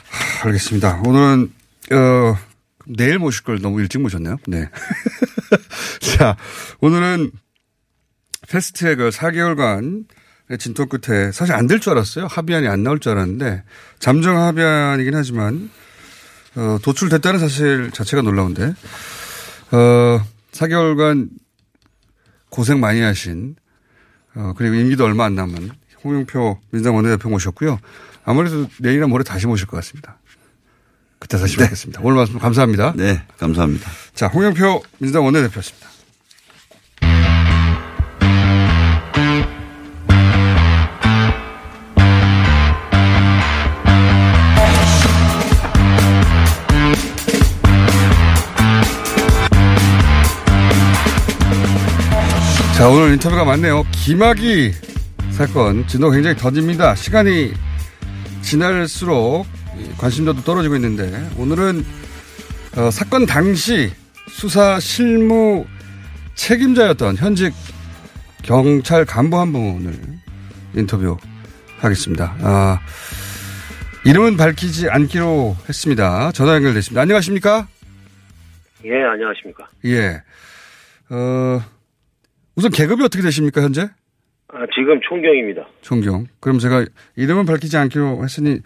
하, 0.09 0.45
알겠습니다. 0.47 1.01
오늘은 1.05 1.51
어, 1.91 2.37
내일 2.85 3.19
모실 3.19 3.43
걸 3.43 3.59
너무 3.61 3.79
일찍 3.81 3.99
모셨네요. 4.01 4.37
네. 4.47 4.69
자, 5.99 6.37
오늘은 6.79 7.31
패스트트랙을 8.49 9.11
4개월간 9.11 10.05
진통 10.57 10.87
끝에 10.89 11.31
사실 11.31 11.53
안 11.53 11.67
될 11.67 11.79
줄 11.79 11.91
알았어요. 11.91 12.25
합의안이 12.27 12.67
안 12.67 12.81
나올 12.83 12.99
줄 12.99 13.11
알았는데 13.11 13.63
잠정 13.99 14.37
합의안이긴 14.41 15.13
하지만 15.15 15.69
어, 16.55 16.79
도출됐다는 16.81 17.39
사실 17.39 17.91
자체가 17.91 18.23
놀라운데 18.23 18.73
어, 19.71 20.21
4개월간 20.53 21.27
고생 22.49 22.79
많이 22.79 23.01
하신 23.01 23.55
어, 24.35 24.53
그리고 24.57 24.75
임기도 24.75 25.05
얼마 25.05 25.25
안 25.25 25.35
남은 25.35 25.71
홍영표 26.03 26.59
민주당 26.71 26.95
원내대표 26.95 27.29
모셨고요. 27.29 27.79
아무래도 28.23 28.67
내일이나 28.79 29.07
모레 29.07 29.23
다시 29.23 29.47
모실 29.47 29.67
것 29.67 29.77
같습니다. 29.77 30.17
그때 31.19 31.37
다시 31.37 31.57
뵙겠습니다. 31.57 32.01
오늘 32.03 32.17
말씀 32.17 32.39
감사합니다. 32.39 32.93
네, 32.95 33.21
감사합니다. 33.37 33.89
자, 34.13 34.27
홍영표 34.27 34.81
민주당 34.99 35.25
원내대표였습니다. 35.25 35.89
오늘 53.09 53.15
인터뷰가 53.15 53.43
많네요. 53.43 53.83
김학의 53.91 54.71
사건 55.31 55.87
진도가 55.87 56.13
굉장히 56.13 56.37
더딥니다. 56.37 56.93
시간이 56.93 57.55
지날수록 58.43 59.47
관심도도 59.97 60.43
떨어지고 60.43 60.75
있는데 60.75 61.27
오늘은 61.35 61.83
어, 62.77 62.91
사건 62.91 63.25
당시 63.25 63.91
수사 64.27 64.79
실무 64.79 65.65
책임자였던 66.35 67.15
현직 67.17 67.51
경찰 68.43 69.05
간부 69.05 69.39
한 69.39 69.53
분을 69.53 69.99
인터뷰하겠습니다. 70.75 72.35
아, 72.41 72.79
이름은 74.05 74.37
밝히지 74.37 74.87
않기로 74.87 75.57
했습니다. 75.67 76.31
전화 76.31 76.53
연결됐습니다. 76.53 77.01
안녕하십니까? 77.01 77.67
예, 78.85 79.03
안녕하십니까. 79.03 79.67
예. 79.85 80.21
어, 81.09 81.59
우선 82.59 82.71
계급이 82.71 83.01
어떻게 83.05 83.23
되십니까, 83.23 83.61
현재? 83.61 83.83
아, 84.49 84.65
지금 84.75 84.99
총경입니다. 85.07 85.65
총경. 85.79 86.25
그럼 86.41 86.59
제가 86.59 86.83
이름은 87.15 87.45
밝히지 87.45 87.77
않기로 87.77 88.21
했으니, 88.21 88.59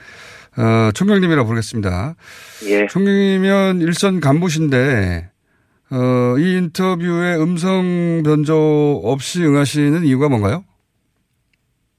어, 0.58 0.91
총경님이라 0.96 1.44
부르겠습니다. 1.44 2.16
예. 2.70 2.88
총경이면 2.88 3.82
일선 3.82 4.20
간부신데, 4.20 5.30
어, 5.91 6.38
이 6.39 6.58
인터뷰에 6.58 7.36
음성 7.36 8.24
변조 8.26 9.00
없이 9.04 9.44
응하시는 9.44 10.04
이유가 10.06 10.28
뭔가요? 10.28 10.64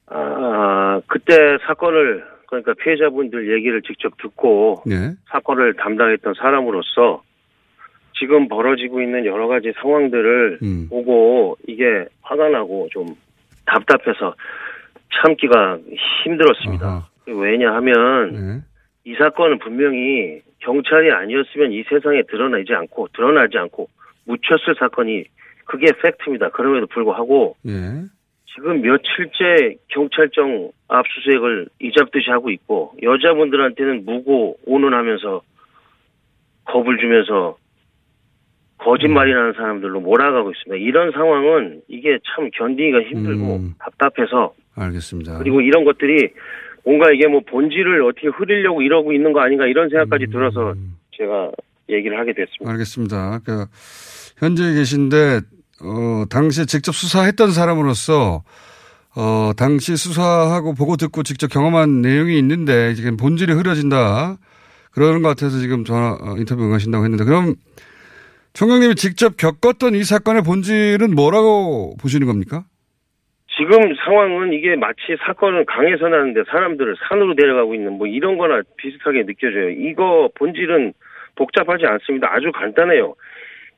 아, 0.07 1.01
그때 1.07 1.37
사건을, 1.65 2.25
그러니까 2.49 2.75
피해자분들 2.83 3.55
얘기를 3.55 3.81
직접 3.83 4.17
듣고 4.21 4.83
네. 4.85 5.13
사건을 5.31 5.75
담당했던 5.75 6.35
사람으로서 6.41 7.23
지금 8.19 8.49
벌어지고 8.49 9.01
있는 9.03 9.25
여러 9.27 9.49
가지 9.49 9.73
상황들을 9.81 10.59
음. 10.63 10.87
보고 10.89 11.57
이게 11.67 12.07
화가 12.23 12.49
나고 12.49 12.89
좀 12.93 13.07
답답해서 13.67 14.35
참기가 15.13 15.79
힘들었습니다. 16.25 17.09
왜냐하면 17.27 18.33
네. 18.33 18.61
이 19.05 19.15
사건은 19.17 19.59
분명히 19.59 20.41
경찰이 20.61 21.11
아니었으면 21.13 21.73
이 21.73 21.83
세상에 21.89 22.23
드러나지 22.23 22.73
않고 22.73 23.09
드러나지 23.15 23.59
않고 23.59 23.89
묻혔을 24.27 24.75
사건이 24.79 25.25
그게 25.67 25.87
팩트입니다. 26.03 26.51
그럼에도 26.51 26.87
불구하고 26.87 27.57
예. 27.67 28.05
지금 28.55 28.83
며칠째 28.83 29.77
경찰청 29.89 30.71
압수수색을 30.89 31.69
이잡듯이 31.81 32.31
하고 32.31 32.51
있고 32.51 32.95
여자분들한테는 33.03 34.05
무고 34.05 34.57
오는하면서 34.67 35.43
겁을 36.67 36.99
주면서 36.99 37.57
거짓말이라는 38.79 39.53
사람들로 39.55 40.01
몰아가고 40.01 40.51
있습니다. 40.51 40.85
이런 40.85 41.13
상황은 41.13 41.83
이게 41.89 42.19
참 42.35 42.51
견디기가 42.53 43.03
힘들고 43.03 43.61
답답해서 43.79 44.55
알겠습니다. 44.75 45.39
그리고 45.39 45.61
이런 45.61 45.85
것들이 45.85 46.31
뭔가 46.85 47.11
이게 47.13 47.27
뭐 47.29 47.41
본질을 47.41 48.03
어떻게 48.03 48.29
흐리려고 48.29 48.83
이러고 48.83 49.13
있는 49.13 49.33
거 49.33 49.41
아닌가 49.41 49.67
이런 49.67 49.89
생각까지 49.89 50.27
들어서 50.27 50.75
제가 51.17 51.51
얘기를 51.89 52.19
하게 52.19 52.33
됐습니다. 52.33 52.71
알겠습니다. 52.71 53.41
그, 53.45 53.67
현재 54.39 54.75
계신데, 54.75 55.41
어, 55.83 56.25
당시에 56.31 56.65
직접 56.65 56.93
수사했던 56.93 57.53
사람으로서, 57.53 58.43
어, 59.17 59.53
당시 59.57 59.97
수사하고 59.97 60.75
보고 60.75 60.97
듣고 60.97 61.23
직접 61.23 61.49
경험한 61.49 62.03
내용이 62.03 62.39
있는데, 62.39 62.95
지금 62.95 63.17
본질이 63.17 63.53
흐려진다. 63.53 64.39
그러는 64.93 65.23
것 65.23 65.29
같아서 65.29 65.59
지금 65.59 65.85
전화, 65.85 66.13
어, 66.13 66.37
인터뷰 66.39 66.65
응하신다고 66.65 67.05
했는데, 67.05 67.25
그럼 67.25 67.55
총장님이 68.55 68.95
직접 68.95 69.37
겪었던 69.37 69.95
이 69.95 70.05
사건의 70.05 70.43
본질은 70.43 71.15
뭐라고 71.15 71.97
보시는 72.01 72.27
겁니까? 72.27 72.65
지금 73.57 73.95
상황은 74.05 74.53
이게 74.53 74.75
마치 74.77 75.17
사건을 75.27 75.65
강에서 75.65 76.09
나는데 76.09 76.43
사람들을 76.49 76.97
산으로 77.09 77.35
데려가고 77.35 77.75
있는 77.75 77.93
뭐 77.93 78.07
이런 78.07 78.39
거나 78.39 78.63
비슷하게 78.77 79.27
느껴져요. 79.27 79.71
이거 79.71 80.29
본질은 80.37 80.93
복잡하지 81.37 81.85
않습니다. 81.87 82.33
아주 82.33 82.51
간단해요. 82.53 83.15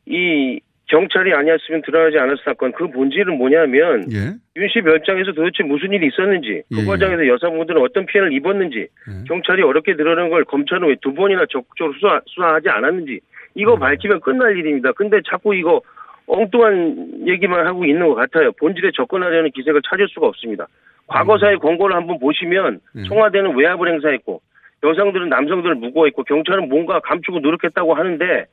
이 0.07 0.61
경찰이 0.89 1.33
아니었으면 1.35 1.83
드러나지 1.83 2.19
않았을 2.19 2.39
사건 2.45 2.73
그 2.73 2.89
본질은 2.91 3.37
뭐냐면 3.37 4.05
예. 4.13 4.37
윤씨 4.57 4.83
별장에서 4.83 5.33
도대체 5.33 5.65
무슨 5.65 5.93
일이 5.93 6.07
있었는지 6.07 6.63
그 6.71 6.79
예, 6.79 6.83
예. 6.83 6.85
과정에서 6.87 7.27
여성분들은 7.27 7.83
어떤 7.83 8.07
피해를 8.07 8.33
입었는지 8.33 8.87
경찰이 9.27 9.63
어렵게 9.63 9.97
드러낸 9.97 10.31
걸 10.31 10.45
검찰은 10.45 10.87
왜 10.89 10.97
두 11.03 11.13
번이나 11.13 11.45
적극적으로 11.51 11.93
수사, 11.95 12.21
수사하지 12.27 12.69
않았는지 12.69 13.21
이거 13.57 13.75
음. 13.75 13.81
밝히면 13.81 14.21
끝날 14.21 14.57
일입니다. 14.57 14.93
근데 14.93 15.21
자꾸 15.29 15.55
이거 15.55 15.81
엉뚱한 16.29 17.27
얘기만 17.27 17.67
하고 17.67 17.85
있는 17.85 18.07
것 18.07 18.15
같아요. 18.15 18.53
본질에 18.53 18.93
접근하려는 18.95 19.51
기색을 19.51 19.83
찾을 19.89 20.07
수가 20.09 20.29
없습니다. 20.29 20.67
과거사의 21.09 21.59
권고를 21.59 21.97
한번 21.97 22.19
보시면 22.19 22.81
청와대는 23.09 23.57
외압을 23.57 23.93
행사했고 23.93 24.41
여성들은 24.83 25.29
남성들을 25.29 25.77
무고했고 25.77 26.25
경찰은 26.25 26.69
뭔가 26.69 27.01
감추고 27.01 27.41
노력했다고 27.41 27.95
하는데 27.95 28.47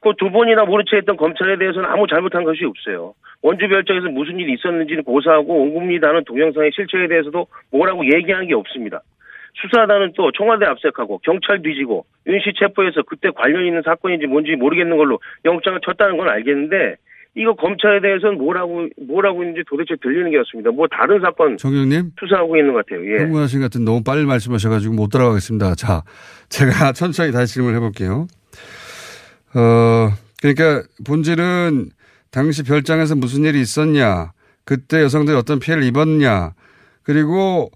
그 0.00 0.14
두 0.16 0.30
번이나 0.30 0.64
모른 0.64 0.84
채 0.88 0.96
했던 0.96 1.16
검찰에 1.16 1.58
대해서는 1.58 1.88
아무 1.88 2.06
잘못한 2.06 2.44
것이 2.44 2.64
없어요. 2.64 3.14
원주 3.42 3.68
별장에서 3.68 4.08
무슨 4.08 4.38
일이 4.38 4.54
있었는지는 4.54 5.04
고사하고 5.04 5.62
온 5.62 5.74
국민이 5.74 6.00
다는 6.00 6.24
동영상의 6.24 6.72
실체에 6.74 7.06
대해서도 7.06 7.46
뭐라고 7.70 8.04
얘기한 8.04 8.46
게 8.46 8.54
없습니다. 8.54 9.02
수사단은 9.62 10.12
또 10.16 10.30
청와대 10.32 10.66
압색하고 10.66 11.18
경찰 11.24 11.62
뒤지고 11.62 12.04
윤 12.26 12.40
씨 12.40 12.52
체포해서 12.58 13.02
그때 13.02 13.30
관련 13.34 13.66
있는 13.66 13.82
사건인지 13.84 14.26
뭔지 14.26 14.56
모르겠는 14.56 14.96
걸로 14.96 15.18
영장을 15.44 15.78
쳤다는 15.84 16.16
건 16.16 16.28
알겠는데 16.28 16.96
이거 17.36 17.54
검찰에 17.54 18.00
대해서는 18.00 18.38
뭐라고 18.38 18.88
뭐라고 19.06 19.42
있는지 19.42 19.62
도대체 19.68 19.94
들리는 20.02 20.30
게 20.30 20.38
없습니다. 20.38 20.70
뭐 20.70 20.86
다른 20.88 21.20
사건 21.20 21.56
정경님 21.58 22.12
수사하고 22.18 22.56
있는 22.56 22.72
것 22.72 22.84
같아요. 22.84 23.06
예. 23.06 23.18
흥분하신 23.22 23.60
것 23.60 23.66
같은 23.66 23.84
너무 23.84 24.02
빨리 24.02 24.24
말씀하셔가지고 24.24 24.94
못 24.94 25.08
따라가겠습니다. 25.10 25.74
자, 25.76 26.02
제가 26.48 26.90
천천히 26.92 27.30
다시 27.30 27.54
질문을 27.54 27.76
해볼게요. 27.76 28.26
어, 29.54 30.08
그러니까 30.40 30.82
본질은 31.06 31.90
당시 32.30 32.64
별장에서 32.64 33.14
무슨 33.16 33.44
일이 33.44 33.60
있었냐, 33.60 34.32
그때 34.64 35.02
여성들이 35.02 35.36
어떤 35.36 35.58
피해를 35.58 35.82
입었냐, 35.84 36.52
그리고 37.02 37.70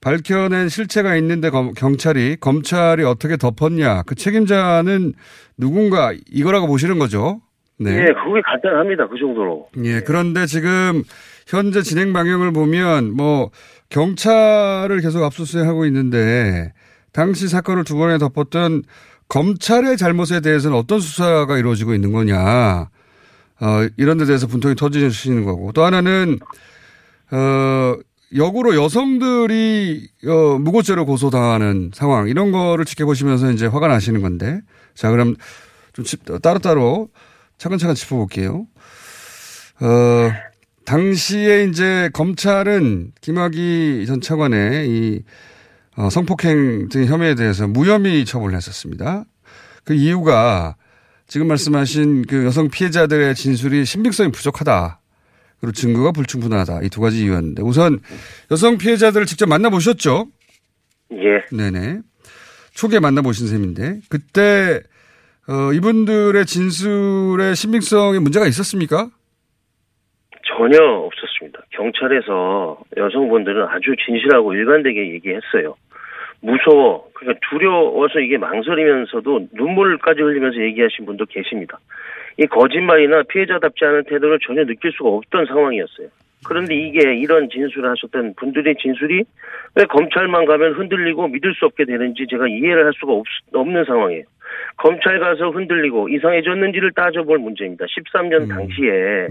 밝혀낸 0.00 0.68
실체가 0.68 1.16
있는데 1.16 1.50
검- 1.50 1.72
경찰이 1.74 2.36
검찰이 2.40 3.04
어떻게 3.04 3.36
덮었냐, 3.36 4.02
그 4.04 4.14
책임자는 4.14 5.12
누군가 5.58 6.12
이거라고 6.30 6.66
보시는 6.66 6.98
거죠. 6.98 7.40
네. 7.78 7.92
예, 7.92 8.04
그게 8.06 8.40
간단합니다. 8.44 9.08
그 9.08 9.18
정도로. 9.18 9.68
예, 9.84 10.00
그런데 10.00 10.46
지금 10.46 11.02
현재 11.46 11.82
진행 11.82 12.12
방향을 12.12 12.52
보면 12.52 13.14
뭐 13.14 13.50
경찰을 13.88 15.00
계속 15.00 15.22
압수수색하고 15.24 15.84
있는데 15.86 16.72
당시 17.12 17.48
사건을 17.48 17.84
두 17.84 17.96
번에 17.96 18.18
덮었던 18.18 18.82
검찰의 19.28 19.96
잘못에 19.96 20.40
대해서는 20.40 20.76
어떤 20.76 21.00
수사가 21.00 21.56
이루어지고 21.58 21.94
있는 21.94 22.12
거냐. 22.12 22.88
어, 23.62 23.86
이런 23.96 24.16
데 24.18 24.24
대해서 24.24 24.46
분통이 24.46 24.74
터지시는 24.74 25.44
거고. 25.44 25.72
또 25.72 25.84
하나는, 25.84 26.38
어, 27.30 27.94
역으로 28.34 28.76
여성들이, 28.76 30.08
어, 30.26 30.58
무고죄로 30.58 31.04
고소당하는 31.04 31.90
상황, 31.94 32.28
이런 32.28 32.52
거를 32.52 32.84
지켜보시면서 32.84 33.50
이제 33.52 33.66
화가 33.66 33.88
나시는 33.88 34.22
건데. 34.22 34.60
자, 34.94 35.10
그럼 35.10 35.34
좀 35.92 36.04
짚- 36.04 36.24
따로따로 36.40 37.08
차근차근 37.58 37.94
짚어볼게요. 37.94 38.66
어, 39.80 40.32
당시에 40.84 41.64
이제 41.64 42.10
검찰은 42.12 43.12
김학의 43.20 44.06
전 44.06 44.20
차관의 44.20 44.88
이 44.88 45.22
어, 45.96 46.08
성폭행 46.08 46.88
등 46.88 47.04
혐의에 47.06 47.34
대해서 47.34 47.66
무혐의 47.66 48.24
처분을 48.24 48.56
했었습니다. 48.56 49.24
그 49.84 49.94
이유가 49.94 50.76
지금 51.26 51.48
말씀하신 51.48 52.26
그 52.26 52.44
여성 52.44 52.68
피해자들의 52.68 53.34
진술이 53.34 53.84
신빙성이 53.84 54.30
부족하다. 54.30 54.99
그리고 55.60 55.72
증거가 55.72 56.12
불충분하다. 56.12 56.80
이 56.82 56.88
두 56.88 57.00
가지 57.00 57.22
이유였는데 57.24 57.62
우선 57.62 57.98
여성 58.50 58.78
피해자들을 58.78 59.26
직접 59.26 59.46
만나보셨죠? 59.48 60.26
예. 61.12 61.44
네네. 61.56 62.00
초기에 62.74 63.00
만나보신 63.00 63.46
셈인데 63.48 64.00
그때 64.08 64.80
어, 65.48 65.72
이분들의 65.72 66.46
진술의 66.46 67.56
신빙성에 67.56 68.18
문제가 68.20 68.46
있었습니까? 68.46 69.08
전혀 70.56 70.78
없었습니다. 70.82 71.60
경찰에서 71.70 72.78
여성분들은 72.96 73.64
아주 73.68 73.94
진실하고 74.04 74.52
일관되게 74.54 75.12
얘기했어요. 75.14 75.76
무서워. 76.40 77.08
그러니까 77.14 77.40
두려워서 77.50 78.20
이게 78.20 78.38
망설이면서도 78.38 79.48
눈물까지 79.52 80.22
흘리면서 80.22 80.60
얘기하신 80.62 81.06
분도 81.06 81.26
계십니다. 81.26 81.78
이 82.40 82.46
거짓말이나 82.46 83.22
피해자답지 83.24 83.84
않은 83.84 84.04
태도를 84.04 84.38
전혀 84.40 84.64
느낄 84.64 84.90
수가 84.92 85.10
없던 85.10 85.44
상황이었어요. 85.44 86.08
그런데 86.46 86.74
이게 86.74 87.14
이런 87.16 87.50
진술을 87.50 87.90
하셨던 87.90 88.34
분들의 88.36 88.76
진술이 88.80 89.24
왜 89.74 89.84
검찰만 89.84 90.46
가면 90.46 90.72
흔들리고 90.72 91.28
믿을 91.28 91.52
수 91.54 91.66
없게 91.66 91.84
되는지 91.84 92.26
제가 92.30 92.48
이해를 92.48 92.86
할 92.86 92.92
수가 92.98 93.12
없, 93.12 93.24
없는 93.52 93.84
상황이에요. 93.84 94.24
검찰 94.76 95.20
가서 95.20 95.50
흔들리고 95.50 96.08
이상해졌는지를 96.08 96.92
따져볼 96.92 97.38
문제입니다. 97.38 97.84
13년 97.86 98.48
당시에 98.48 99.28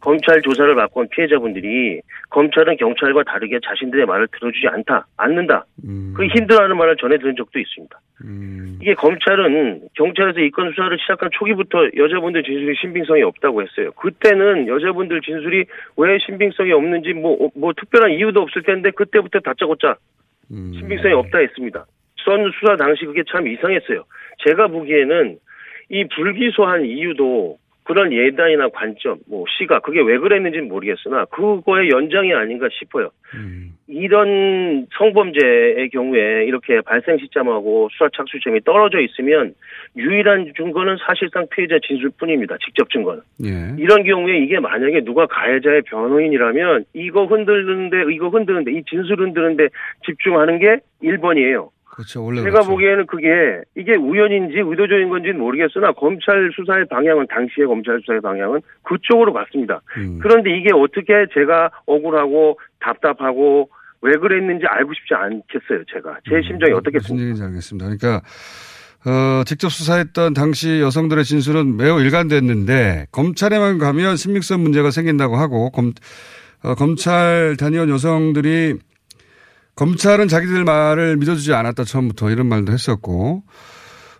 검찰 0.00 0.42
조사를 0.42 0.74
받고 0.74 1.00
온 1.00 1.08
피해자분들이 1.08 2.00
검찰은 2.30 2.76
경찰과 2.76 3.22
다르게 3.24 3.58
자신들의 3.64 4.06
말을 4.06 4.28
들어주지 4.32 4.68
않다, 4.68 5.06
않는다. 5.16 5.64
그 6.14 6.26
힘들어하는 6.26 6.76
말을 6.76 6.96
전해 6.96 7.16
들은 7.18 7.36
적도 7.36 7.58
있습니다. 7.58 7.98
이게 8.80 8.94
검찰은 8.94 9.88
경찰에서 9.94 10.40
이 10.40 10.50
건 10.50 10.70
수사를 10.70 10.98
시작한 10.98 11.30
초기부터 11.32 11.88
여자분들 11.96 12.42
진술이 12.42 12.74
신빙성이 12.80 13.22
없다고 13.22 13.62
했어요. 13.62 13.92
그때는 13.92 14.66
여자분들 14.66 15.20
진술이 15.20 15.64
왜 15.96 16.18
신빙성이 16.26 16.72
없는지 16.72 17.12
뭐, 17.12 17.50
뭐 17.54 17.72
특별한 17.76 18.10
이유도 18.12 18.40
없을 18.40 18.62
텐데 18.62 18.90
그때부터 18.90 19.38
다짜고짜 19.40 19.96
신빙성이 20.50 21.14
없다 21.14 21.38
했습니다. 21.38 21.86
선 22.24 22.50
수사 22.58 22.76
당시 22.76 23.04
그게 23.04 23.22
참 23.30 23.46
이상했어요. 23.46 24.04
제가 24.46 24.68
보기에는 24.68 25.38
이 25.90 26.04
불기소한 26.14 26.84
이유도 26.84 27.58
그런 27.88 28.12
예단이나 28.12 28.68
관점, 28.68 29.16
뭐 29.26 29.46
시각 29.48 29.82
그게 29.82 30.02
왜 30.02 30.18
그랬는지는 30.18 30.68
모르겠으나 30.68 31.24
그거의 31.26 31.88
연장이 31.88 32.34
아닌가 32.34 32.68
싶어요. 32.70 33.08
이런 33.86 34.86
성범죄의 34.98 35.88
경우에 35.88 36.44
이렇게 36.44 36.82
발생 36.82 37.16
시점하고 37.16 37.88
수사 37.92 38.10
착수 38.14 38.40
점이 38.44 38.60
떨어져 38.60 39.00
있으면 39.00 39.54
유일한 39.96 40.52
증거는 40.54 40.98
사실상 41.06 41.46
피해자 41.48 41.78
진술뿐입니다. 41.86 42.58
직접 42.62 42.90
증거는. 42.90 43.22
예. 43.46 43.82
이런 43.82 44.04
경우에 44.04 44.38
이게 44.38 44.60
만약에 44.60 45.00
누가 45.04 45.24
가해자의 45.24 45.80
변호인이라면 45.86 46.84
이거 46.92 47.24
흔들는데 47.24 48.12
이거 48.12 48.28
흔드는데 48.28 48.72
이 48.72 48.82
진술 48.84 49.18
흔드는데 49.22 49.68
집중하는 50.04 50.58
게 50.58 50.80
1번이에요. 51.02 51.70
그렇죠. 51.98 52.24
원래 52.24 52.42
제가 52.42 52.60
그렇죠. 52.62 52.70
보기에는 52.70 53.06
그게 53.06 53.26
이게 53.74 53.96
우연인지 53.96 54.54
의도적인 54.56 55.08
건지는 55.08 55.40
모르겠으나 55.40 55.90
검찰 55.94 56.48
수사의 56.54 56.86
방향은 56.86 57.26
당시의 57.26 57.66
검찰 57.66 57.98
수사의 58.02 58.20
방향은 58.20 58.60
그쪽으로 58.84 59.32
갔습니다. 59.32 59.80
음. 59.96 60.20
그런데 60.22 60.56
이게 60.56 60.68
어떻게 60.72 61.26
제가 61.34 61.72
억울하고 61.86 62.60
답답하고 62.78 63.70
왜 64.02 64.12
그랬는지 64.12 64.64
알고 64.68 64.94
싶지 64.94 65.12
않겠어요. 65.12 65.82
제가 65.92 66.18
제 66.30 66.40
심정이 66.42 66.70
무슨 66.70 66.76
어떻겠습니까? 66.76 67.20
얘기인지 67.20 67.42
알겠습니다. 67.42 67.86
그러니까 67.86 68.22
어, 69.04 69.42
직접 69.44 69.68
수사했던 69.68 70.34
당시 70.34 70.80
여성들의 70.80 71.24
진술은 71.24 71.76
매우 71.76 72.00
일관됐는데 72.00 73.06
검찰에만 73.10 73.78
가면 73.78 74.14
신빙성 74.14 74.62
문제가 74.62 74.92
생긴다고 74.92 75.34
하고 75.34 75.70
검, 75.70 75.94
어, 76.62 76.76
검찰 76.76 77.56
다녀온 77.58 77.90
여성들이 77.90 78.74
검찰은 79.78 80.26
자기들 80.26 80.64
말을 80.64 81.18
믿어주지 81.18 81.54
않았다 81.54 81.84
처음부터 81.84 82.30
이런 82.30 82.48
말도 82.48 82.72
했었고 82.72 83.44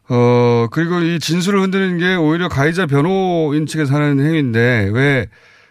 어 0.09 0.66
그리고 0.70 1.00
이 1.00 1.18
진술을 1.18 1.61
흔드는 1.62 1.98
게 1.98 2.14
오히려 2.14 2.48
가해자 2.48 2.86
변호인 2.86 3.66
측에서 3.66 3.92
하는 3.92 4.24
행위인데 4.24 4.88
왜 4.92 5.26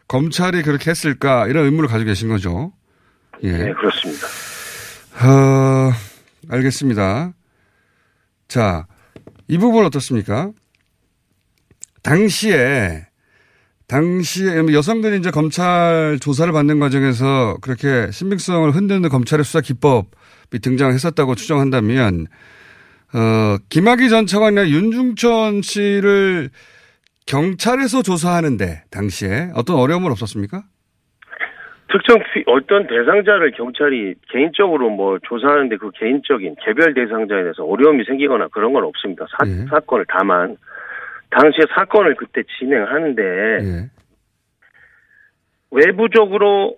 검찰이 0.09 0.61
그렇게 0.63 0.91
했을까 0.91 1.47
이런 1.47 1.63
의문을 1.63 1.87
가지고 1.87 2.09
계신 2.09 2.27
거죠. 2.27 2.73
예. 3.43 3.51
네, 3.51 3.73
그렇습니다. 3.73 4.27
어, 5.23 5.93
알겠습니다. 6.49 7.31
자, 8.49 8.87
이 9.47 9.57
부분 9.57 9.85
어떻습니까? 9.85 10.51
당시에, 12.03 13.06
당시에 13.87 14.57
여성들이 14.73 15.17
이제 15.17 15.31
검찰 15.31 16.17
조사를 16.21 16.51
받는 16.51 16.79
과정에서 16.79 17.55
그렇게 17.61 18.11
신빙성을 18.11 18.69
흔드는 18.71 19.07
검찰의 19.07 19.45
수사 19.45 19.61
기법이 19.61 20.59
등장했었다고 20.61 21.35
추정한다면, 21.35 22.25
어, 23.15 23.57
김학의 23.69 24.09
전 24.09 24.25
차관이나 24.25 24.67
윤중천 24.67 25.61
씨를 25.61 26.49
경찰에서 27.25 28.01
조사하는데, 28.01 28.83
당시에 28.91 29.51
어떤 29.55 29.77
어려움은 29.77 30.11
없었습니까? 30.11 30.63
특정 31.89 32.17
피- 32.33 32.43
어떤 32.47 32.85
대상자를 32.87 33.51
경찰이 33.53 34.15
개인적으로 34.29 34.89
뭐 34.89 35.17
조사하는데 35.23 35.77
그 35.77 35.89
개인적인 35.97 36.55
개별 36.65 36.93
대상자에 36.93 37.43
대해서 37.43 37.63
어려움이 37.63 38.03
생기거나 38.05 38.49
그런 38.49 38.73
건 38.73 38.83
없습니다. 38.83 39.25
사, 39.31 39.45
사건을 39.69 40.05
다만 40.09 40.57
당시에 41.29 41.65
사건을 41.75 42.15
그때 42.15 42.43
진행하는데 42.57 43.23
예. 43.23 43.89
외부적으로 45.71 46.75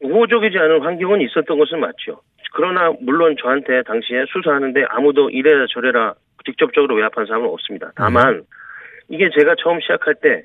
우호적이지 0.00 0.56
않은 0.58 0.82
환경은 0.82 1.20
있었던 1.22 1.58
것은 1.58 1.80
맞죠. 1.80 2.20
그러나 2.52 2.92
물론 3.00 3.36
저한테 3.40 3.82
당시에 3.82 4.24
수사하는데 4.32 4.84
아무도 4.88 5.30
이래라 5.30 5.66
저래라 5.68 6.14
직접적으로 6.44 6.94
외압한 6.94 7.26
사람은 7.26 7.48
없습니다. 7.48 7.92
다만 7.96 8.44
이게 9.08 9.28
제가 9.36 9.56
처음 9.62 9.80
시작할 9.80 10.14
때 10.22 10.44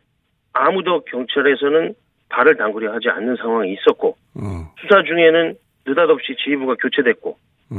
아무도 0.54 1.04
경찰에서는 1.06 1.94
발을 2.30 2.58
담그려 2.58 2.94
하지 2.94 3.10
않는 3.10 3.36
상황이 3.38 3.74
있었고 3.74 4.18
어, 4.36 4.74
수사 4.80 5.04
중에는 5.04 5.56
느닷없이 5.86 6.36
지휘부가 6.44 6.76
교체됐고 6.76 7.38
어. 7.72 7.76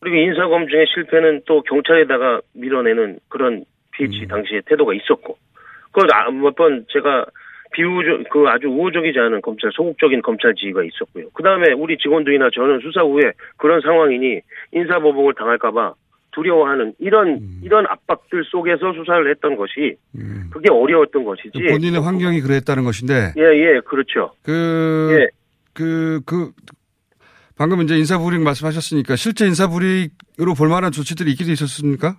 그리고 0.00 0.16
인사검증의 0.16 0.86
실패는 0.94 1.42
또 1.46 1.62
경찰에다가 1.62 2.40
밀어내는 2.54 3.18
그런 3.28 3.64
PH 3.96 4.26
당시에 4.28 4.60
태도가 4.66 4.94
있었고 4.94 5.36
그몇번 5.92 6.86
제가 6.90 7.26
비우적 7.72 8.30
그 8.30 8.44
아주 8.48 8.68
우호적이지 8.68 9.18
않은 9.18 9.40
검찰 9.42 9.70
소극적인 9.72 10.22
검찰 10.22 10.54
지휘가 10.54 10.82
있었고요. 10.84 11.26
그 11.32 11.42
다음에 11.42 11.72
우리 11.72 11.98
직원들이나 11.98 12.50
저는 12.54 12.80
수사 12.80 13.02
후에 13.02 13.32
그런 13.56 13.80
상황이니 13.80 14.40
인사보복을 14.72 15.34
당할까봐 15.34 15.94
두려워하는 16.32 16.94
이런 16.98 17.40
이런 17.62 17.86
압박들 17.86 18.44
속에서 18.44 18.92
수사를 18.92 19.28
했던 19.30 19.56
것이 19.56 19.96
그게 20.50 20.70
어려웠던 20.70 21.24
것이지. 21.24 21.58
본인의 21.70 22.00
환경이 22.00 22.40
그랬다는 22.42 22.84
것인데 22.84 23.32
예, 23.36 23.42
예, 23.42 23.80
그렇죠. 23.80 24.32
그, 24.42 25.18
예. 25.18 25.28
그, 25.72 26.20
그, 26.24 26.52
방금 27.56 27.80
이제 27.82 27.96
인사불이익 27.96 28.42
말씀하셨으니까 28.42 29.16
실제 29.16 29.46
인사불이익으로 29.46 30.54
볼 30.56 30.68
만한 30.68 30.92
조치들이 30.92 31.30
있기도 31.32 31.52
있었습니까? 31.52 32.16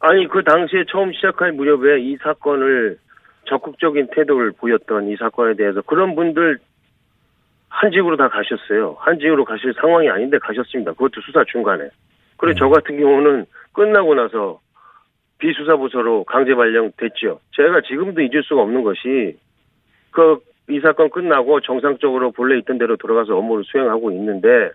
아니 0.00 0.26
그 0.28 0.42
당시에 0.42 0.84
처음 0.88 1.12
시작할 1.12 1.52
무렵에 1.52 2.00
이 2.00 2.16
사건을 2.16 2.98
적극적인 3.46 4.08
태도를 4.14 4.52
보였던 4.52 5.08
이 5.08 5.16
사건에 5.16 5.54
대해서 5.54 5.82
그런 5.82 6.14
분들 6.14 6.58
한 7.68 7.90
집으로 7.92 8.16
다 8.16 8.28
가셨어요. 8.28 8.96
한 8.98 9.18
집으로 9.18 9.44
가실 9.44 9.72
상황이 9.74 10.08
아닌데 10.08 10.38
가셨습니다. 10.38 10.92
그것도 10.92 11.20
수사 11.20 11.44
중간에. 11.44 11.88
그리고 12.36 12.58
저 12.58 12.68
같은 12.68 12.98
경우는 12.98 13.46
끝나고 13.72 14.14
나서 14.14 14.60
비수사부서로 15.38 16.24
강제 16.24 16.54
발령됐죠. 16.54 17.40
제가 17.56 17.82
지금도 17.82 18.20
잊을 18.22 18.42
수가 18.42 18.62
없는 18.62 18.82
것이 18.82 19.38
그 20.10 20.40
이 20.70 20.78
사건 20.78 21.10
끝나고 21.10 21.60
정상적으로 21.60 22.30
본래 22.30 22.56
있던 22.58 22.78
대로 22.78 22.96
돌아가서 22.96 23.36
업무를 23.36 23.64
수행하고 23.64 24.12
있는데 24.12 24.70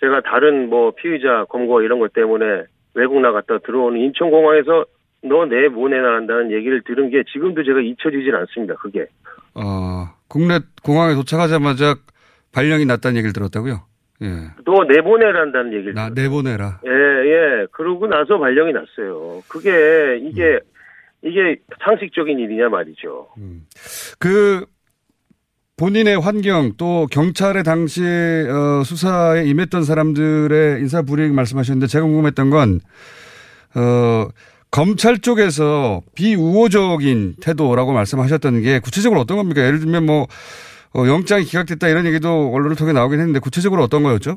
제가 0.00 0.22
다른 0.22 0.68
뭐 0.68 0.90
피의자 0.90 1.44
검거 1.44 1.82
이런 1.82 2.00
것 2.00 2.12
때문에 2.12 2.64
외국 2.94 3.20
나갔다 3.20 3.58
들어오는 3.58 4.00
인천공항에서 4.00 4.84
너 5.22 5.44
내 5.44 5.68
모내 5.68 5.98
나간다는 6.00 6.50
얘기를 6.50 6.82
들은 6.82 7.10
게 7.10 7.22
지금도 7.30 7.62
제가 7.62 7.80
잊혀지질 7.80 8.34
않습니다. 8.34 8.74
그게. 8.76 9.06
어, 9.54 10.08
국내 10.28 10.60
공항에 10.82 11.14
도착하자마자 11.14 11.96
발령이 12.52 12.86
났다는 12.86 13.16
얘기를 13.18 13.32
들었다고요? 13.32 13.82
예. 14.22 14.26
너 14.64 14.84
내보내란다는 14.84 15.72
얘기를. 15.74 15.94
나 15.94 16.08
내보내라. 16.10 16.80
예, 16.86 16.90
예. 16.90 17.66
그러고 17.72 18.06
나서 18.06 18.38
발령이 18.38 18.72
났어요. 18.72 19.42
그게, 19.48 20.18
이게, 20.22 20.58
이게 21.22 21.56
상식적인 21.84 22.38
일이냐 22.38 22.68
말이죠. 22.70 23.28
그 24.18 24.64
본인의 25.80 26.20
환경 26.20 26.72
또 26.76 27.06
경찰의 27.10 27.64
당시에 27.64 28.04
어, 28.50 28.82
수사에 28.84 29.46
임했던 29.46 29.82
사람들의 29.82 30.78
인사 30.78 31.00
불이익 31.00 31.32
말씀하셨는데 31.32 31.86
제가 31.86 32.04
궁금했던 32.04 32.50
건 32.50 32.80
어, 33.74 34.28
검찰 34.70 35.20
쪽에서 35.20 36.02
비우호적인 36.14 37.36
태도라고 37.42 37.94
말씀하셨던 37.94 38.60
게 38.60 38.78
구체적으로 38.78 39.20
어떤 39.20 39.38
겁니까? 39.38 39.64
예를 39.64 39.80
들면 39.80 40.04
뭐 40.04 40.26
어, 40.94 41.06
영장이 41.06 41.44
기각됐다 41.44 41.88
이런 41.88 42.04
얘기도 42.04 42.52
언론을 42.52 42.76
통해 42.76 42.92
나오긴 42.92 43.18
했는데 43.18 43.40
구체적으로 43.40 43.82
어떤 43.82 44.02
거였죠? 44.02 44.36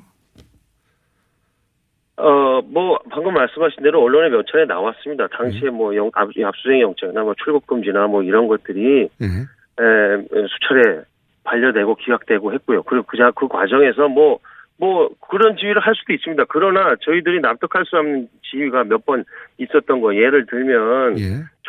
어, 2.16 2.62
뭐, 2.62 3.00
방금 3.12 3.34
말씀하신 3.34 3.84
대로 3.84 4.02
언론에 4.02 4.30
몇 4.30 4.46
차례 4.50 4.66
나왔습니다. 4.66 5.28
당시에 5.28 5.72
뭐, 5.72 5.94
영, 5.96 6.10
압, 6.14 6.30
압수수색 6.30 6.80
영장이나 6.80 7.24
뭐, 7.24 7.34
출국금지나 7.44 8.06
뭐, 8.06 8.22
이런 8.22 8.48
것들이, 8.48 9.10
예. 9.20 9.26
에, 9.26 10.48
수차례 10.48 11.04
반려되고 11.44 11.96
기각되고 11.96 12.54
했고요. 12.54 12.84
그리고 12.84 13.06
그, 13.08 13.18
자- 13.18 13.32
그 13.36 13.48
과정에서 13.48 14.08
뭐, 14.08 14.40
뭐, 14.78 15.10
그런 15.30 15.56
지위를 15.58 15.82
할 15.82 15.94
수도 15.96 16.14
있습니다. 16.14 16.46
그러나 16.50 16.96
저희들이 17.02 17.40
납득할 17.42 17.86
수 17.86 17.98
없는 17.98 18.28
지위가 18.50 18.86
몇 18.86 19.06
번 19.06 19.24
있었던 19.58 20.02
거, 20.02 20.16
예를 20.16 20.46
들면, 20.48 21.18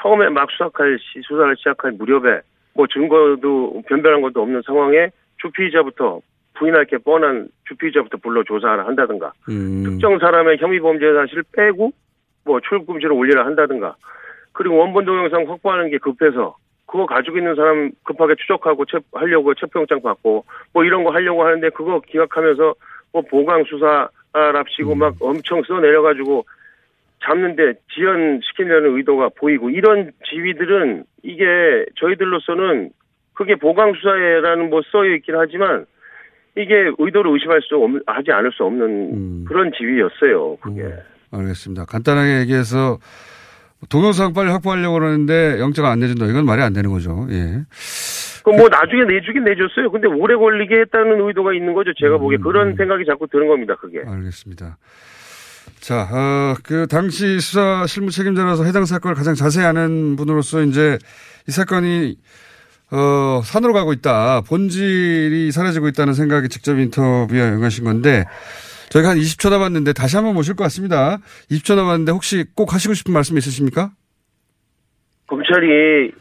처음에 0.01 0.29
막 0.31 0.49
수사할, 0.51 0.99
시- 0.99 1.21
수사를 1.23 1.55
시작할 1.57 1.93
무렵에, 1.93 2.41
뭐, 2.75 2.87
증거도, 2.87 3.83
변별한 3.89 4.21
것도 4.23 4.41
없는 4.43 4.63
상황에 4.67 5.11
주피의자부터 5.39 6.21
부인할 6.55 6.87
게 6.87 6.99
뻔한 6.99 7.49
주피의자부터 7.69 8.19
불러 8.19 8.43
조사를 8.45 8.87
한다든가, 8.87 9.33
음. 9.49 9.83
특정 9.85 10.19
사람의 10.19 10.59
혐의 10.59 10.79
범죄 10.81 11.13
사실을 11.13 11.43
빼고 11.53 11.91
뭐 12.47 12.61
출금지를 12.61 13.13
올리라 13.13 13.45
한다든가 13.47 13.97
그리고 14.53 14.77
원본 14.77 15.05
동영상 15.07 15.49
확보하는 15.51 15.91
게 15.91 15.99
급해서 15.99 16.57
그거 16.87 17.07
가지고 17.07 17.39
있는 17.39 17.55
사람 17.55 17.91
급하게 18.05 18.35
추적하고 18.37 18.85
체, 18.85 18.99
하려고 19.13 19.55
체포영장 19.55 20.03
받고 20.03 20.45
뭐 20.73 20.85
이런 20.85 21.05
거 21.05 21.11
하려고 21.11 21.45
하는데 21.45 21.69
그거 21.71 22.01
기각하면서 22.01 22.75
뭐 23.13 23.23
보강 23.23 23.65
수사랍시고 23.65 24.95
막 24.95 25.15
엄청 25.21 25.63
써내려가지고 25.63 26.45
잡는데 27.25 27.75
지연시키려는 27.95 28.97
의도가 28.97 29.31
보이고 29.37 29.71
이런 29.71 30.13
지위들은 30.29 31.05
이게 31.23 31.87
저희들로서는 31.97 32.91
그게 33.33 33.55
보강 33.57 33.95
수사에라는 33.95 34.71
뭐 34.71 34.83
써여 34.93 35.15
있긴 35.17 35.35
하지만 35.37 35.87
이게 36.57 36.91
의도를 36.99 37.33
의심할 37.33 37.61
수 37.63 37.77
없, 37.77 37.91
하지 38.07 38.31
않을 38.31 38.53
수 38.53 38.65
없는 38.65 39.45
그런 39.47 39.73
지위였어요. 39.73 40.57
그게. 40.59 40.93
알겠습니다. 41.33 41.85
간단하게 41.87 42.41
얘기해서 42.43 42.99
동영상 43.89 44.33
빨리 44.33 44.51
확보하려고 44.51 44.99
그러는데 44.99 45.59
영장 45.61 45.87
안 45.87 46.01
내준다. 46.01 46.27
이건 46.27 46.45
말이 46.45 46.63
안 46.63 46.73
되는 46.73 46.91
거죠. 46.91 47.27
예. 47.31 47.63
그뭐 48.45 48.69
나중에 48.69 49.05
내주긴 49.09 49.45
내줬어요. 49.45 49.91
근데 49.91 50.07
오래 50.07 50.37
걸리게 50.37 50.81
했다는 50.81 51.27
의도가 51.29 51.55
있는 51.55 51.73
거죠. 51.73 51.93
제가 51.99 52.19
보기에 52.19 52.39
그런 52.39 52.77
생각이 52.77 53.05
자꾸 53.07 53.27
드는 53.31 53.49
겁니다. 53.49 53.75
그게. 53.81 54.03
알겠습니다. 54.07 54.77
자, 55.81 56.09
어, 56.11 56.55
그 56.63 56.87
당시 56.87 57.41
수사 57.41 57.87
실무 57.87 58.11
책임자라서 58.11 58.65
해당 58.65 58.85
사건을 58.85 59.15
가장 59.15 59.35
자세히 59.35 59.65
아는 59.65 60.17
분으로서 60.17 60.63
이제 60.63 60.99
이 61.49 61.53
사건이 61.53 62.17
어, 62.91 63.41
산으로 63.43 63.73
가고 63.73 63.93
있다. 63.93 64.43
본질이 64.43 65.51
사라지고 65.51 65.89
있다는 65.89 66.15
생각이 66.15 66.49
직접 66.49 66.79
인터뷰에 66.79 67.41
응하신 67.41 67.85
건데 67.85 68.25
저희가 68.91 69.11
한 69.11 69.19
20초 69.19 69.51
남았는데 69.51 69.93
다시 69.93 70.17
한번 70.17 70.35
모실 70.35 70.55
것 70.57 70.65
같습니다. 70.65 71.19
20초 71.51 71.75
남았는데 71.77 72.13
혹시 72.13 72.45
꼭 72.55 72.73
하시고 72.75 72.95
싶은 72.95 73.13
말씀 73.13 73.37
있으십니까? 73.39 73.93
검찰이 75.27 76.13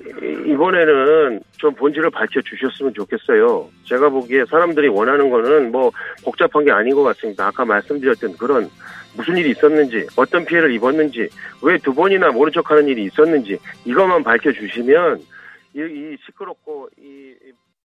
이번에는 0.47 1.41
좀 1.57 1.76
본질을 1.76 2.09
밝혀 2.11 2.39
주셨으면 2.41 2.93
좋겠어요. 2.93 3.70
제가 3.86 4.09
보기에 4.09 4.45
사람들이 4.49 4.88
원하는 4.88 5.30
거는 5.30 5.72
뭐 5.72 5.91
복잡한 6.24 6.64
게 6.64 6.72
아닌 6.72 6.95
것 6.95 7.03
같습니다. 7.03 7.47
아까 7.47 7.66
말씀드렸던 7.66 8.38
그런 8.38 8.70
무슨 9.16 9.38
일이 9.38 9.51
있었는지, 9.51 10.07
어떤 10.16 10.43
피해를 10.45 10.74
입었는지, 10.74 11.28
왜 11.61 11.78
두 11.78 11.93
번이나 11.93 12.32
모른 12.32 12.51
척 12.51 12.72
하는 12.72 12.88
일이 12.88 13.03
있었는지, 13.03 13.57
이것만 13.86 14.24
밝혀 14.24 14.51
주시면 14.51 15.20
이, 15.76 15.80
이 15.80 16.18
시끄럽고 16.26 16.89
이 16.99 17.33